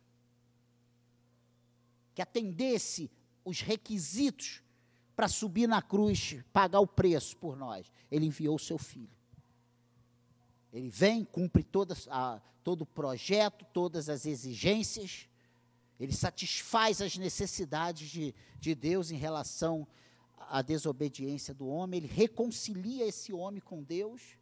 [2.14, 3.11] que atendesse
[3.44, 4.62] os requisitos
[5.16, 7.90] para subir na cruz, pagar o preço por nós.
[8.09, 9.11] Ele enviou o seu filho.
[10.72, 11.66] Ele vem, cumpre
[12.09, 15.29] a, todo o projeto, todas as exigências,
[15.98, 19.88] ele satisfaz as necessidades de, de Deus em relação
[20.37, 24.38] à desobediência do homem, ele reconcilia esse homem com Deus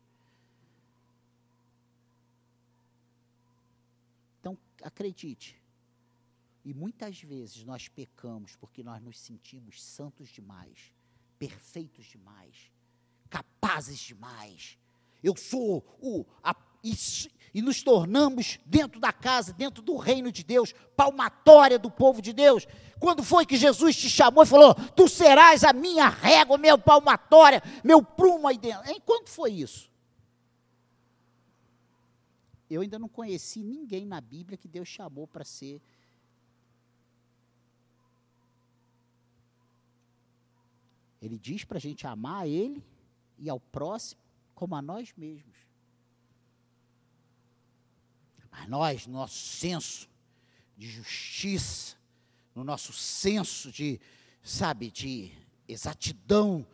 [4.46, 5.60] Então, acredite.
[6.64, 10.92] E muitas vezes nós pecamos porque nós nos sentimos santos demais,
[11.38, 12.72] perfeitos demais,
[13.30, 14.78] capazes demais.
[15.22, 16.24] Eu sou o.
[16.42, 16.92] A, e,
[17.54, 22.32] e nos tornamos, dentro da casa, dentro do reino de Deus, palmatória do povo de
[22.32, 22.66] Deus.
[22.98, 27.62] Quando foi que Jesus te chamou e falou: Tu serás a minha régua, meu palmatória,
[27.84, 28.90] meu prumo aí dentro?
[28.90, 29.90] Em quando foi isso?
[32.68, 35.80] Eu ainda não conheci ninguém na Bíblia que Deus chamou para ser.
[41.20, 42.84] Ele diz para a gente amar a Ele
[43.38, 44.20] e ao próximo
[44.54, 45.56] como a nós mesmos.
[48.50, 50.08] Mas nós, no nosso senso
[50.76, 51.96] de justiça,
[52.54, 54.00] no nosso senso de,
[54.42, 55.30] sabe, de
[55.68, 56.66] exatidão,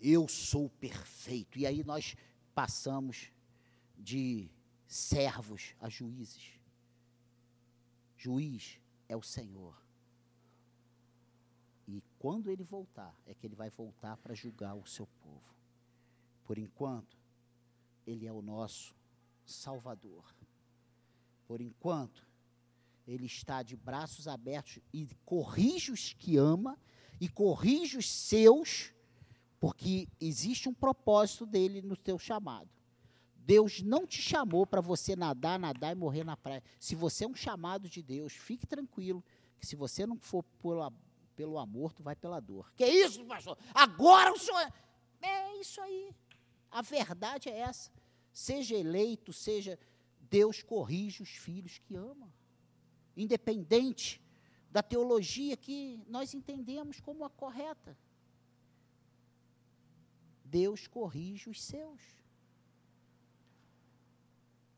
[0.00, 1.58] eu sou perfeito.
[1.58, 2.16] E aí nós
[2.54, 3.30] passamos
[3.98, 4.48] de
[4.90, 6.58] servos a juízes.
[8.16, 9.80] Juiz é o Senhor.
[11.86, 15.54] E quando ele voltar, é que ele vai voltar para julgar o seu povo.
[16.44, 17.16] Por enquanto,
[18.04, 18.92] ele é o nosso
[19.46, 20.24] Salvador.
[21.46, 22.26] Por enquanto,
[23.06, 26.76] ele está de braços abertos e corrige os que ama
[27.20, 28.92] e corrige os seus,
[29.60, 32.79] porque existe um propósito dele no teu chamado.
[33.46, 36.62] Deus não te chamou para você nadar, nadar e morrer na praia.
[36.78, 39.24] Se você é um chamado de Deus, fique tranquilo,
[39.58, 40.92] que se você não for pela,
[41.34, 42.72] pelo amor, tu vai pela dor.
[42.76, 43.58] Que isso, pastor?
[43.74, 44.72] Agora o senhor.
[45.22, 46.14] É isso aí.
[46.70, 47.90] A verdade é essa.
[48.32, 49.78] Seja eleito, seja.
[50.30, 52.32] Deus corrige os filhos que ama.
[53.16, 54.22] Independente
[54.70, 57.98] da teologia que nós entendemos como a correta.
[60.44, 62.19] Deus corrige os seus.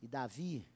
[0.03, 0.67] E Davi,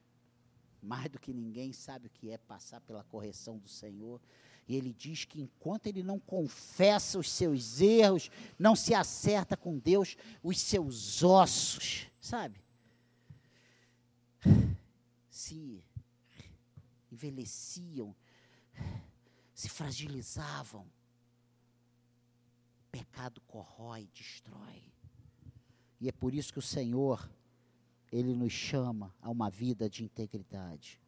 [0.80, 4.20] mais do que ninguém, sabe o que é passar pela correção do Senhor.
[4.68, 9.78] E ele diz que enquanto ele não confessa os seus erros, não se acerta com
[9.78, 12.60] Deus, os seus ossos, sabe?
[15.28, 15.84] Se
[17.10, 18.14] envelheciam,
[19.54, 20.82] se fragilizavam.
[22.80, 24.82] O pecado corrói, destrói.
[26.00, 27.28] E é por isso que o Senhor
[28.12, 31.00] ele nos chama a uma vida de integridade.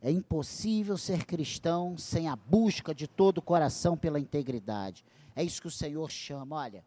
[0.00, 5.04] É impossível ser cristão sem a busca de todo o coração pela integridade.
[5.34, 6.56] É isso que o Senhor chama.
[6.56, 6.84] Olha,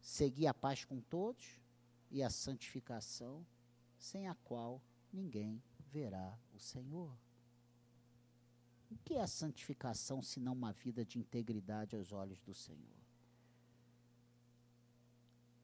[0.00, 1.60] seguir a paz com todos
[2.10, 3.46] e a santificação,
[3.98, 4.80] sem a qual
[5.12, 7.16] ninguém verá o Senhor.
[8.90, 13.03] O que é a santificação se não uma vida de integridade aos olhos do Senhor?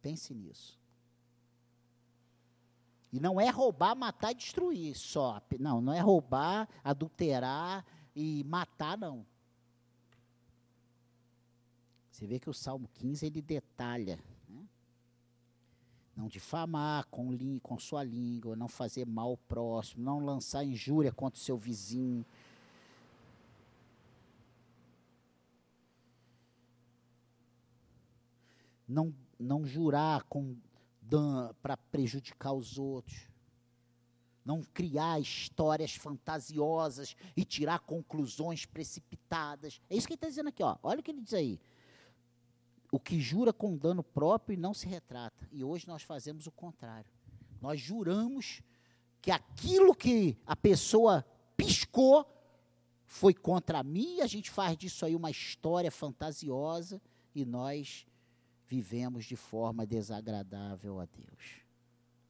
[0.02, 0.78] Pense nisso.
[3.12, 5.42] E não é roubar, matar e destruir só.
[5.58, 7.84] Não, não é roubar, adulterar
[8.14, 9.26] e matar, não.
[12.10, 14.22] Você vê que o Salmo 15 ele detalha.
[14.48, 14.62] Né?
[16.14, 21.38] Não difamar com, com sua língua, não fazer mal ao próximo, não lançar injúria contra
[21.40, 22.24] o seu vizinho.
[28.86, 30.24] Não não jurar
[31.62, 33.29] para prejudicar os outros.
[34.44, 39.81] Não criar histórias fantasiosas e tirar conclusões precipitadas.
[39.88, 40.76] É isso que ele está dizendo aqui, ó.
[40.83, 41.61] Olha o que ele diz aí.
[42.90, 45.48] O que jura com dano próprio não se retrata.
[45.53, 47.11] E hoje nós fazemos o contrário.
[47.61, 48.62] Nós juramos
[49.20, 51.24] que aquilo que a pessoa
[51.57, 52.26] piscou
[53.05, 57.03] foi contra mim, e a gente faz disso aí uma história fantasiosa
[57.35, 58.07] e nós
[58.70, 61.61] vivemos de forma desagradável a Deus.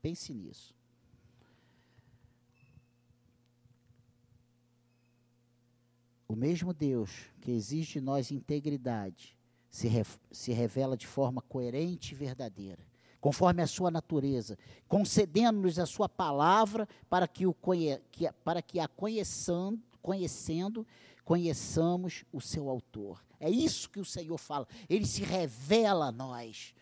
[0.00, 0.74] Pense nisso.
[6.26, 7.10] O mesmo Deus
[7.42, 9.36] que exige de nós integridade
[9.68, 12.86] se, re, se revela de forma coerente e verdadeira,
[13.20, 14.56] conforme a sua natureza,
[14.88, 17.54] concedendo-nos a sua palavra para que, o
[18.10, 20.86] que, para que a conheçando, conhecendo,
[21.24, 23.24] conheçamos o seu autor.
[23.38, 24.66] É isso que o Senhor fala.
[24.88, 26.74] Ele se revela a nós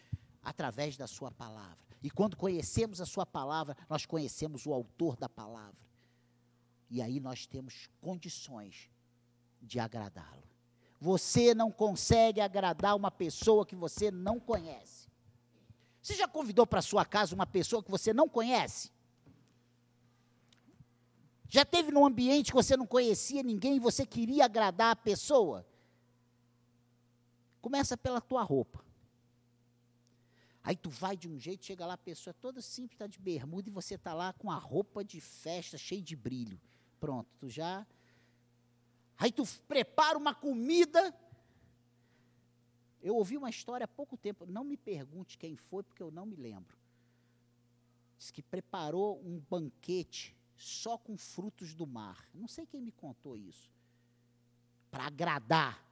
[0.43, 1.79] através da sua palavra.
[2.03, 5.77] E quando conhecemos a sua palavra, nós conhecemos o autor da palavra.
[6.91, 8.89] E aí nós temos condições
[9.61, 10.43] de agradá-lo.
[11.01, 15.09] Você não consegue agradar uma pessoa que você não conhece.
[16.03, 18.91] Você já convidou para sua casa uma pessoa que você não conhece?
[21.49, 25.67] Já teve num ambiente que você não conhecia ninguém e você queria agradar a pessoa?
[27.63, 28.85] Começa pela tua roupa.
[30.63, 33.19] Aí tu vai de um jeito, chega lá, a pessoa é toda simples, está de
[33.19, 36.61] bermuda, e você está lá com a roupa de festa, cheia de brilho.
[37.01, 37.87] Pronto, tu já.
[39.17, 41.15] Aí tu prepara uma comida.
[43.01, 46.27] Eu ouvi uma história há pouco tempo, não me pergunte quem foi, porque eu não
[46.27, 46.77] me lembro.
[48.19, 52.29] Diz que preparou um banquete só com frutos do mar.
[52.35, 53.71] Não sei quem me contou isso.
[54.91, 55.87] Para agradar.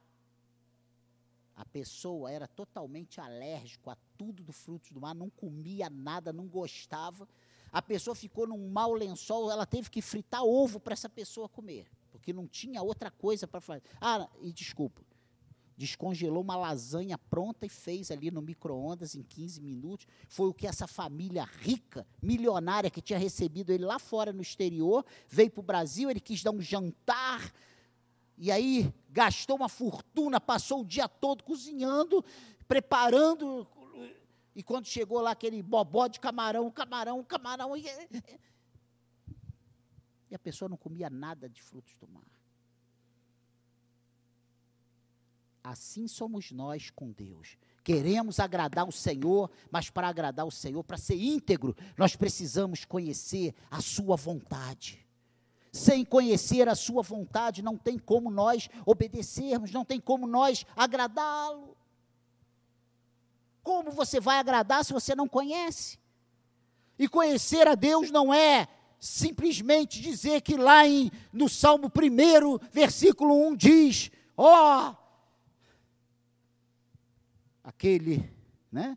[1.55, 6.47] A pessoa era totalmente alérgico a tudo do frutos do mar, não comia nada, não
[6.47, 7.27] gostava.
[7.71, 11.89] A pessoa ficou num mau lençol, ela teve que fritar ovo para essa pessoa comer,
[12.11, 13.81] porque não tinha outra coisa para fazer.
[13.99, 15.01] Ah, e desculpa,
[15.77, 20.07] descongelou uma lasanha pronta e fez ali no micro-ondas em 15 minutos.
[20.27, 25.05] Foi o que essa família rica, milionária, que tinha recebido ele lá fora no exterior,
[25.29, 27.53] veio para o Brasil, ele quis dar um jantar,
[28.37, 32.25] e aí gastou uma fortuna, passou o dia todo cozinhando,
[32.67, 33.67] preparando,
[34.55, 37.85] e quando chegou lá aquele bobó de camarão, camarão, camarão, e,
[40.31, 42.36] e a pessoa não comia nada de frutos do mar.
[45.69, 47.57] Assim somos nós com Deus.
[47.83, 53.53] Queremos agradar o Senhor, mas para agradar o Senhor, para ser íntegro, nós precisamos conhecer
[53.69, 55.05] a Sua vontade.
[55.73, 61.75] Sem conhecer a Sua vontade, não tem como nós obedecermos, não tem como nós agradá-lo.
[63.61, 65.99] Como você vai agradar se você não conhece?
[66.97, 68.69] E conhecer a Deus não é
[69.01, 75.06] simplesmente dizer que lá em, no Salmo 1, versículo 1 diz: Ó, oh,
[77.67, 78.33] aquele,
[78.71, 78.95] né?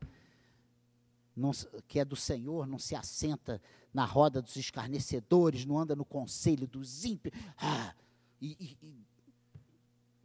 [1.34, 1.50] Não,
[1.88, 3.60] que é do Senhor, não se assenta
[3.92, 7.34] na roda dos escarnecedores, não anda no conselho dos ímpios.
[7.56, 7.92] Ah,
[8.40, 9.06] e, e,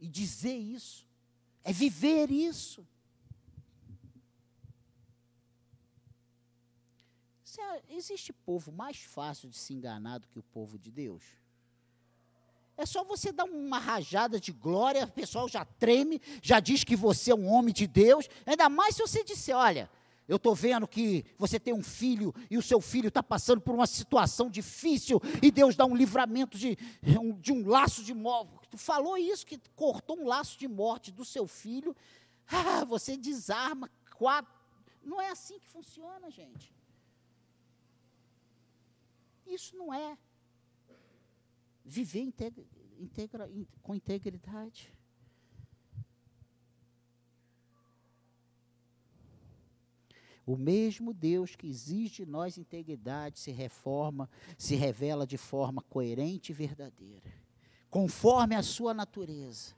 [0.00, 1.04] e dizer isso,
[1.64, 2.86] é viver isso.
[7.88, 11.24] Existe povo mais fácil de se enganar do que o povo de Deus?
[12.76, 16.94] É só você dar uma rajada de glória, o pessoal já treme, já diz que
[16.94, 18.28] você é um homem de Deus.
[18.44, 19.90] Ainda mais se você disser: olha,
[20.28, 23.74] eu estou vendo que você tem um filho e o seu filho está passando por
[23.74, 26.76] uma situação difícil e Deus dá um livramento de,
[27.40, 28.68] de um laço de morte.
[28.68, 31.94] Tu falou isso, que cortou um laço de morte do seu filho.
[32.48, 34.52] Ah, você desarma quatro.
[35.02, 36.74] Não é assim que funciona, gente.
[39.46, 40.18] Isso não é
[41.86, 42.64] viver integra,
[42.98, 44.92] integra, com integridade.
[50.44, 54.28] O mesmo Deus que exige de nós integridade se reforma,
[54.58, 57.32] se revela de forma coerente e verdadeira,
[57.90, 59.74] conforme a sua natureza,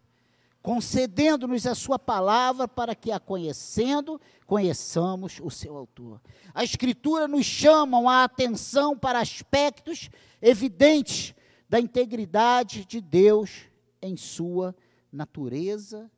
[0.63, 6.21] concedendo-nos a sua palavra para que a conhecendo, conheçamos o seu autor.
[6.53, 10.11] A escritura nos chama a atenção para aspectos
[10.43, 11.35] evidentes
[11.69, 13.67] da integridade de Deus
[14.01, 14.75] em sua
[15.13, 16.11] natureza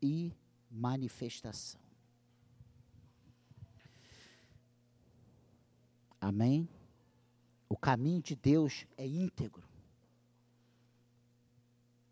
[0.00, 0.32] e
[0.70, 1.80] manifestação.
[6.20, 6.68] Amém?
[7.68, 9.62] O caminho de Deus é íntegro.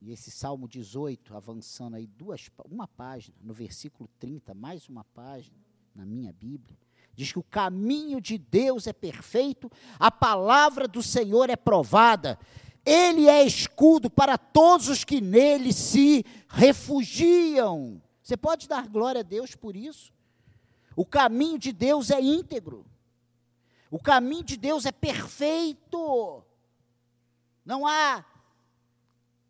[0.01, 5.57] E esse Salmo 18, avançando aí duas, uma página, no versículo 30, mais uma página
[5.95, 6.77] na minha Bíblia,
[7.15, 12.39] diz que o caminho de Deus é perfeito, a palavra do Senhor é provada,
[12.85, 18.03] ele é escudo para todos os que nele se refugiam.
[18.23, 20.13] Você pode dar glória a Deus por isso?
[20.97, 22.85] O caminho de Deus é íntegro.
[23.91, 26.45] O caminho de Deus é perfeito.
[27.65, 28.25] Não há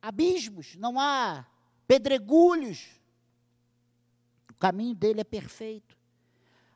[0.01, 1.47] abismos, não há
[1.87, 2.89] pedregulhos.
[4.51, 5.97] O caminho dele é perfeito.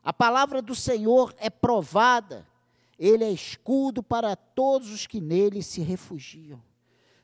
[0.03, 2.47] A palavra do Senhor é provada.
[2.97, 6.61] Ele é escudo para todos os que nele se refugiam.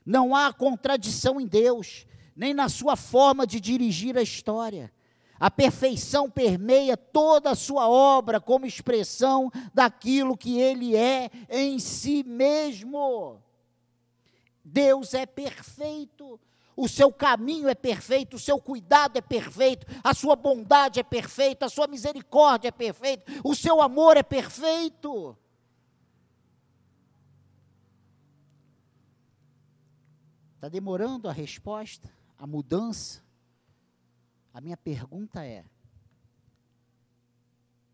[0.04, 2.06] Não há contradição em Deus,
[2.36, 4.92] nem na sua forma de dirigir a história.
[5.38, 12.22] A perfeição permeia toda a sua obra como expressão daquilo que ele é em si
[12.22, 13.42] mesmo.
[14.64, 16.40] Deus é perfeito,
[16.76, 21.66] o seu caminho é perfeito, o seu cuidado é perfeito, a sua bondade é perfeita,
[21.66, 25.36] a sua misericórdia é perfeita, o seu amor é perfeito.
[30.64, 33.22] Está demorando a resposta, a mudança?
[34.50, 35.62] A minha pergunta é: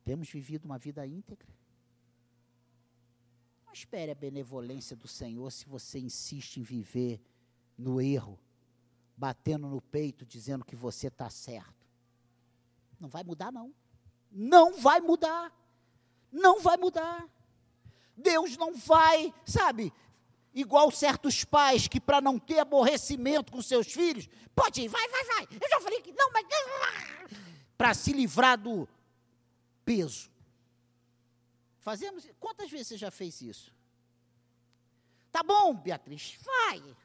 [0.05, 1.49] temos vivido uma vida íntegra?
[3.67, 7.21] Não espere a benevolência do Senhor se você insiste em viver
[7.77, 8.39] no erro,
[9.17, 11.89] batendo no peito, dizendo que você está certo.
[13.01, 13.75] Não vai mudar, não.
[14.31, 15.53] Não vai mudar.
[16.31, 17.29] Não vai mudar.
[18.17, 19.93] Deus não vai, sabe,
[20.55, 25.25] igual certos pais que para não ter aborrecimento com seus filhos, pode ir, vai, vai,
[25.25, 25.49] vai.
[25.51, 26.47] Eu já falei que não, mas
[27.77, 28.89] para se livrar do
[29.85, 30.31] peso.
[31.81, 33.75] Fazemos, quantas vezes você já fez isso?
[35.33, 36.97] Tá bom, Beatriz, vai.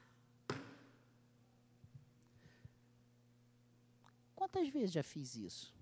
[4.36, 5.74] Quantas vezes já fiz isso?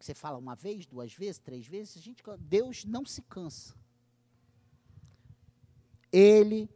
[0.00, 3.74] Você fala uma vez, duas vezes, três vezes, a gente, Deus não se cansa.
[6.16, 6.66] Ele,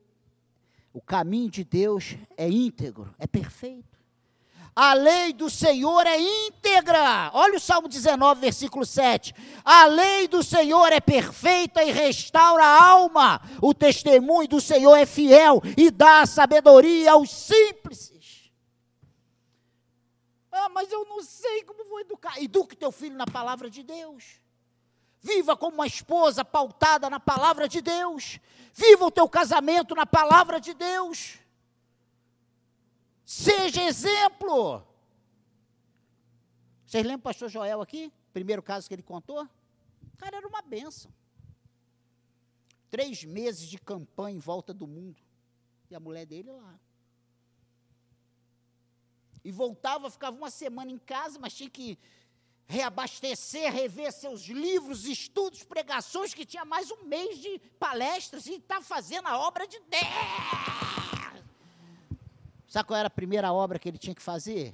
[0.93, 3.99] o caminho de Deus é íntegro, é perfeito.
[4.77, 7.31] A lei do Senhor é íntegra.
[7.33, 9.35] Olha o Salmo 19, versículo 7.
[9.65, 13.41] A lei do Senhor é perfeita e restaura a alma.
[13.63, 18.13] O testemunho do Senhor é fiel e dá sabedoria aos simples.
[20.53, 22.41] Ah, mas eu não sei como vou educar.
[22.43, 24.41] Eduque teu filho na palavra de Deus.
[25.23, 28.39] Viva como uma esposa pautada na palavra de Deus.
[28.73, 31.39] Viva o teu casamento na palavra de Deus.
[33.25, 34.83] Seja exemplo.
[36.87, 38.13] Vocês lembram o pastor Joel aqui?
[38.33, 39.45] Primeiro caso que ele contou?
[39.45, 41.13] O cara era uma benção.
[42.91, 45.23] Três meses de campanha em volta do mundo.
[45.89, 46.79] E a mulher dele lá.
[49.45, 51.99] E voltava, ficava uma semana em casa, mas tinha que
[52.71, 58.81] reabastecer, rever seus livros, estudos, pregações, que tinha mais um mês de palestras e está
[58.81, 60.05] fazendo a obra de Deus.
[62.69, 64.73] Sabe qual era a primeira obra que ele tinha que fazer?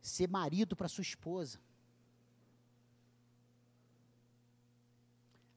[0.00, 1.58] Ser marido para sua esposa.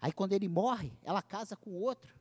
[0.02, 2.12] Aí quando ele morre, ela casa com outro.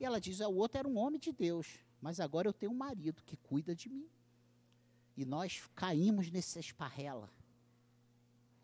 [0.00, 2.72] E ela diz: é, o outro era um homem de Deus, mas agora eu tenho
[2.72, 4.08] um marido que cuida de mim.
[5.14, 7.28] E nós caímos nessa esparrela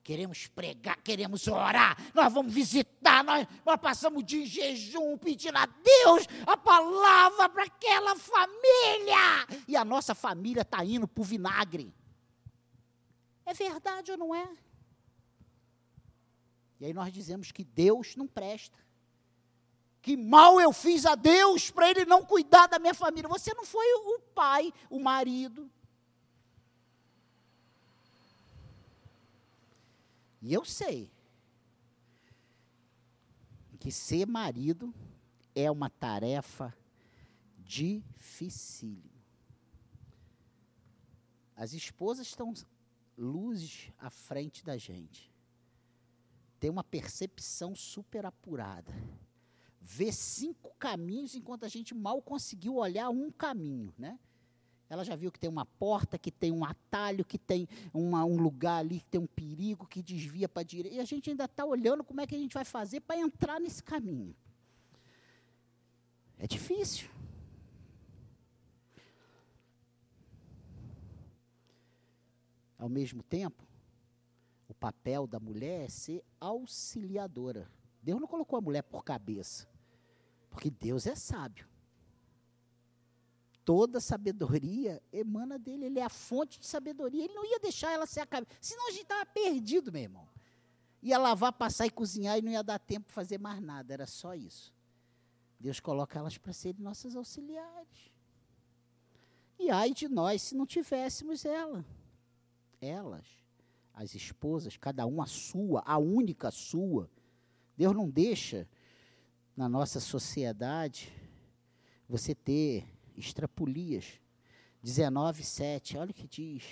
[0.07, 6.29] queremos pregar, queremos orar, nós vamos visitar, nós, nós passamos de jejum pedindo a Deus
[6.47, 9.65] a palavra para aquela família.
[9.67, 11.93] E a nossa família está indo para o vinagre.
[13.45, 14.49] É verdade ou não é?
[16.79, 18.79] E aí nós dizemos que Deus não presta.
[20.01, 23.29] Que mal eu fiz a Deus para Ele não cuidar da minha família.
[23.29, 25.69] Você não foi o pai, o marido,
[30.47, 31.11] E eu sei
[33.80, 34.94] que ser marido
[35.57, 36.72] é uma tarefa
[37.59, 39.24] dificílima.
[41.57, 42.55] As esposas estão
[43.18, 45.34] luzes à frente da gente.
[46.61, 48.92] Tem uma percepção super apurada.
[49.80, 54.16] Vê cinco caminhos enquanto a gente mal conseguiu olhar um caminho, né?
[54.89, 58.37] Ela já viu que tem uma porta, que tem um atalho, que tem uma, um
[58.37, 60.97] lugar ali, que tem um perigo, que desvia para a direita.
[60.97, 63.61] E a gente ainda está olhando como é que a gente vai fazer para entrar
[63.61, 64.34] nesse caminho.
[66.39, 67.11] É difícil.
[72.78, 73.66] Ao mesmo tempo,
[74.68, 77.68] o papel da mulher é ser auxiliadora.
[78.01, 79.66] Deus não colocou a mulher por cabeça,
[80.49, 81.66] porque Deus é sábio
[83.67, 87.25] toda sabedoria emana dele, ele é a fonte de sabedoria.
[87.25, 90.29] Ele não ia deixar ela ser a cabeça, senão a gente estava perdido, meu irmão.
[91.03, 94.07] Ia lavar, passar e cozinhar e não ia dar tempo para fazer mais nada, era
[94.07, 94.73] só isso.
[95.59, 98.12] Deus coloca elas para serem nossas auxiliares.
[99.59, 101.85] E ai de nós se não tivéssemos ela.
[102.81, 103.27] Elas,
[103.93, 107.11] as esposas, cada uma a sua, a única sua.
[107.77, 108.69] Deus não deixa
[109.57, 111.12] na nossa sociedade
[112.09, 114.21] você ter Estrapulias
[114.83, 116.62] 19, 7, olha o que diz.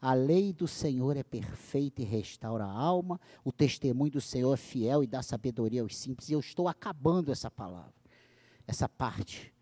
[0.00, 4.56] A lei do Senhor é perfeita e restaura a alma, o testemunho do Senhor é
[4.56, 6.28] fiel e dá sabedoria aos simples.
[6.28, 7.94] E eu estou acabando essa palavra,
[8.66, 9.52] essa parte.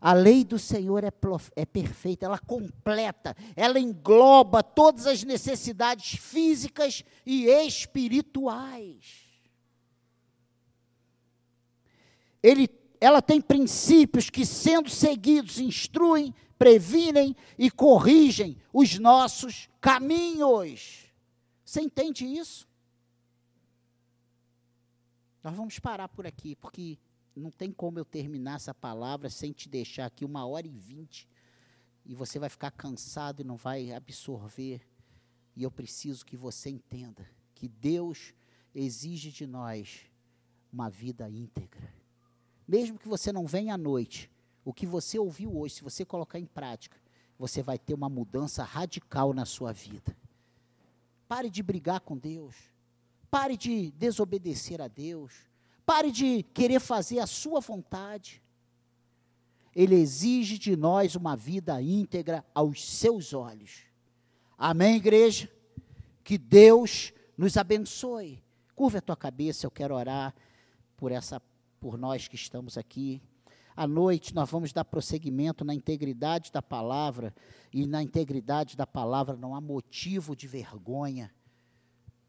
[0.00, 1.12] A lei do Senhor é,
[1.56, 9.22] é perfeita, ela completa, ela engloba todas as necessidades físicas e espirituais.
[12.42, 12.68] Ele
[13.02, 21.12] ela tem princípios que, sendo seguidos, instruem, previnem e corrigem os nossos caminhos.
[21.64, 22.68] Você entende isso?
[25.42, 26.96] Nós vamos parar por aqui, porque
[27.34, 31.28] não tem como eu terminar essa palavra sem te deixar aqui uma hora e vinte,
[32.06, 34.80] e você vai ficar cansado e não vai absorver.
[35.56, 38.32] E eu preciso que você entenda que Deus
[38.72, 40.02] exige de nós
[40.72, 42.01] uma vida íntegra
[42.72, 44.30] mesmo que você não venha à noite,
[44.64, 46.96] o que você ouviu hoje, se você colocar em prática,
[47.38, 50.16] você vai ter uma mudança radical na sua vida.
[51.28, 52.56] Pare de brigar com Deus.
[53.30, 55.34] Pare de desobedecer a Deus.
[55.84, 58.42] Pare de querer fazer a sua vontade.
[59.76, 63.82] Ele exige de nós uma vida íntegra aos seus olhos.
[64.56, 65.50] Amém, igreja?
[66.24, 68.42] Que Deus nos abençoe.
[68.74, 70.34] Curva a tua cabeça, eu quero orar
[70.96, 71.38] por essa
[71.82, 73.20] por nós que estamos aqui.
[73.74, 77.34] À noite nós vamos dar prosseguimento na integridade da palavra,
[77.72, 81.34] e na integridade da palavra não há motivo de vergonha.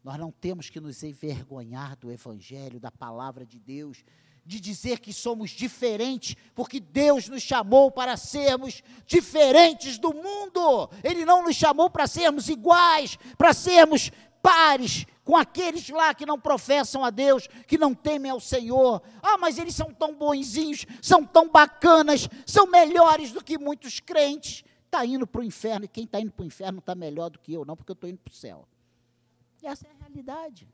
[0.02, 4.04] Nós não temos que nos envergonhar do evangelho, da palavra de Deus,
[4.44, 10.90] de dizer que somos diferentes, porque Deus nos chamou para sermos diferentes do mundo.
[11.02, 14.10] Ele não nos chamou para sermos iguais, para sermos
[14.44, 19.02] pares com aqueles lá que não professam a Deus, que não temem ao Senhor.
[19.22, 24.62] Ah, mas eles são tão bonzinhos, são tão bacanas, são melhores do que muitos crentes.
[24.84, 27.38] Está indo para o inferno, e quem está indo para o inferno está melhor do
[27.38, 28.68] que eu, não, porque eu estou indo para o céu.
[29.62, 30.68] Essa é a realidade.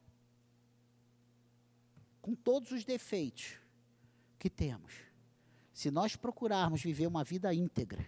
[2.21, 3.55] Com todos os defeitos
[4.37, 4.93] que temos,
[5.73, 8.05] se nós procurarmos viver uma vida íntegra,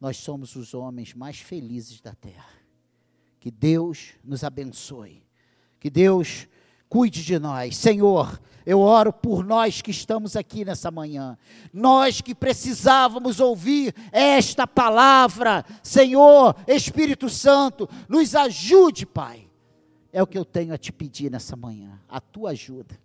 [0.00, 2.65] nós somos os homens mais felizes da terra.
[3.46, 5.22] Que Deus nos abençoe.
[5.78, 6.48] Que Deus
[6.88, 7.76] cuide de nós.
[7.76, 11.38] Senhor, eu oro por nós que estamos aqui nessa manhã.
[11.72, 15.64] Nós que precisávamos ouvir esta palavra.
[15.80, 19.48] Senhor, Espírito Santo, nos ajude, Pai.
[20.12, 22.98] É o que eu tenho a te pedir nessa manhã, a tua ajuda.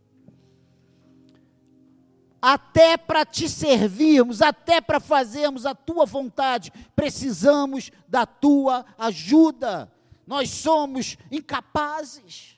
[2.42, 10.01] Até para te servirmos, até para fazermos a tua vontade, precisamos da tua ajuda.
[10.32, 12.57] Nós somos incapazes.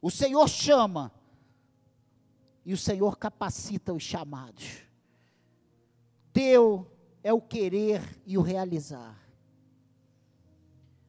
[0.00, 1.10] O Senhor chama
[2.64, 4.84] e o Senhor capacita os chamados.
[6.32, 6.88] Teu
[7.24, 9.18] é o querer e o realizar.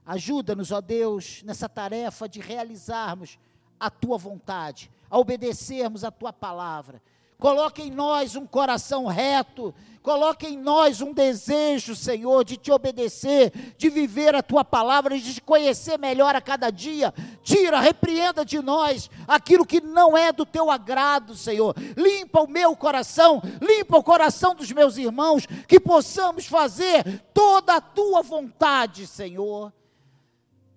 [0.03, 3.38] Ajuda-nos, ó Deus, nessa tarefa de realizarmos
[3.80, 7.03] a tua vontade, a obedecermos a tua palavra
[7.40, 9.74] Coloque em nós um coração reto,
[10.04, 15.36] coloque em nós um desejo, Senhor, de te obedecer, de viver a tua palavra, de
[15.36, 17.14] te conhecer melhor a cada dia.
[17.42, 21.74] Tira, repreenda de nós aquilo que não é do teu agrado, Senhor.
[21.96, 27.82] Limpa o meu coração, limpa o coração dos meus irmãos, que possamos fazer toda a
[27.82, 29.72] tua vontade, Senhor.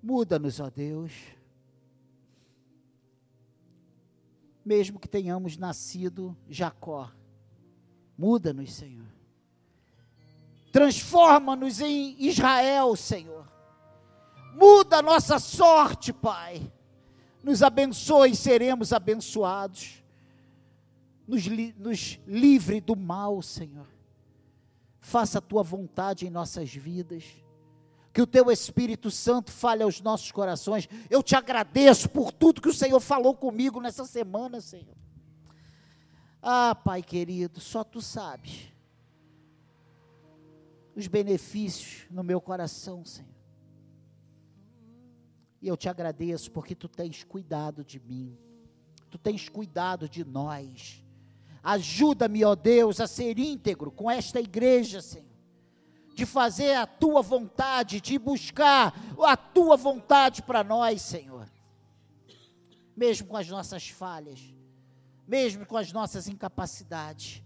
[0.00, 1.10] Muda-nos, ó Deus
[4.64, 7.10] mesmo que tenhamos nascido Jacó.
[8.16, 9.06] Muda-nos, Senhor.
[10.70, 13.46] Transforma-nos em Israel, Senhor.
[14.54, 16.72] Muda a nossa sorte, Pai.
[17.42, 20.02] Nos abençoe seremos abençoados.
[21.26, 21.46] Nos,
[21.76, 23.86] nos livre do mal, Senhor.
[25.00, 27.24] Faça a tua vontade em nossas vidas
[28.12, 30.88] que o teu Espírito Santo fale aos nossos corações.
[31.08, 34.94] Eu te agradeço por tudo que o Senhor falou comigo nessa semana, Senhor.
[36.42, 38.70] Ah, Pai querido, só tu sabes
[40.94, 43.32] os benefícios no meu coração, Senhor.
[45.62, 48.36] E eu te agradeço porque tu tens cuidado de mim,
[49.08, 51.02] tu tens cuidado de nós.
[51.62, 55.31] Ajuda-me, ó Deus, a ser íntegro com esta igreja, Senhor
[56.14, 58.94] de fazer a tua vontade, de buscar
[59.24, 61.48] a tua vontade para nós, Senhor.
[62.96, 64.40] Mesmo com as nossas falhas,
[65.26, 67.42] mesmo com as nossas incapacidades,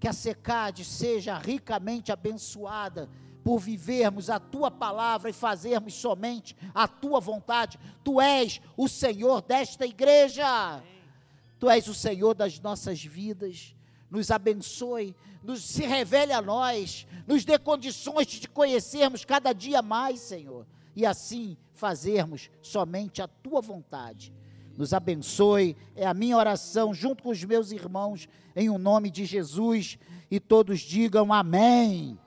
[0.00, 3.08] que a secade seja ricamente abençoada
[3.42, 7.78] por vivermos a tua palavra e fazermos somente a tua vontade.
[8.02, 10.82] Tu és o Senhor desta igreja.
[11.58, 13.74] Tu és o Senhor das nossas vidas.
[14.10, 15.14] Nos abençoe
[15.46, 20.66] nos se revele a nós, nos dê condições de te conhecermos cada dia mais, Senhor,
[20.94, 24.34] e assim fazermos somente a tua vontade.
[24.76, 29.08] Nos abençoe, é a minha oração junto com os meus irmãos, em o um nome
[29.08, 29.96] de Jesus,
[30.28, 32.18] e todos digam amém.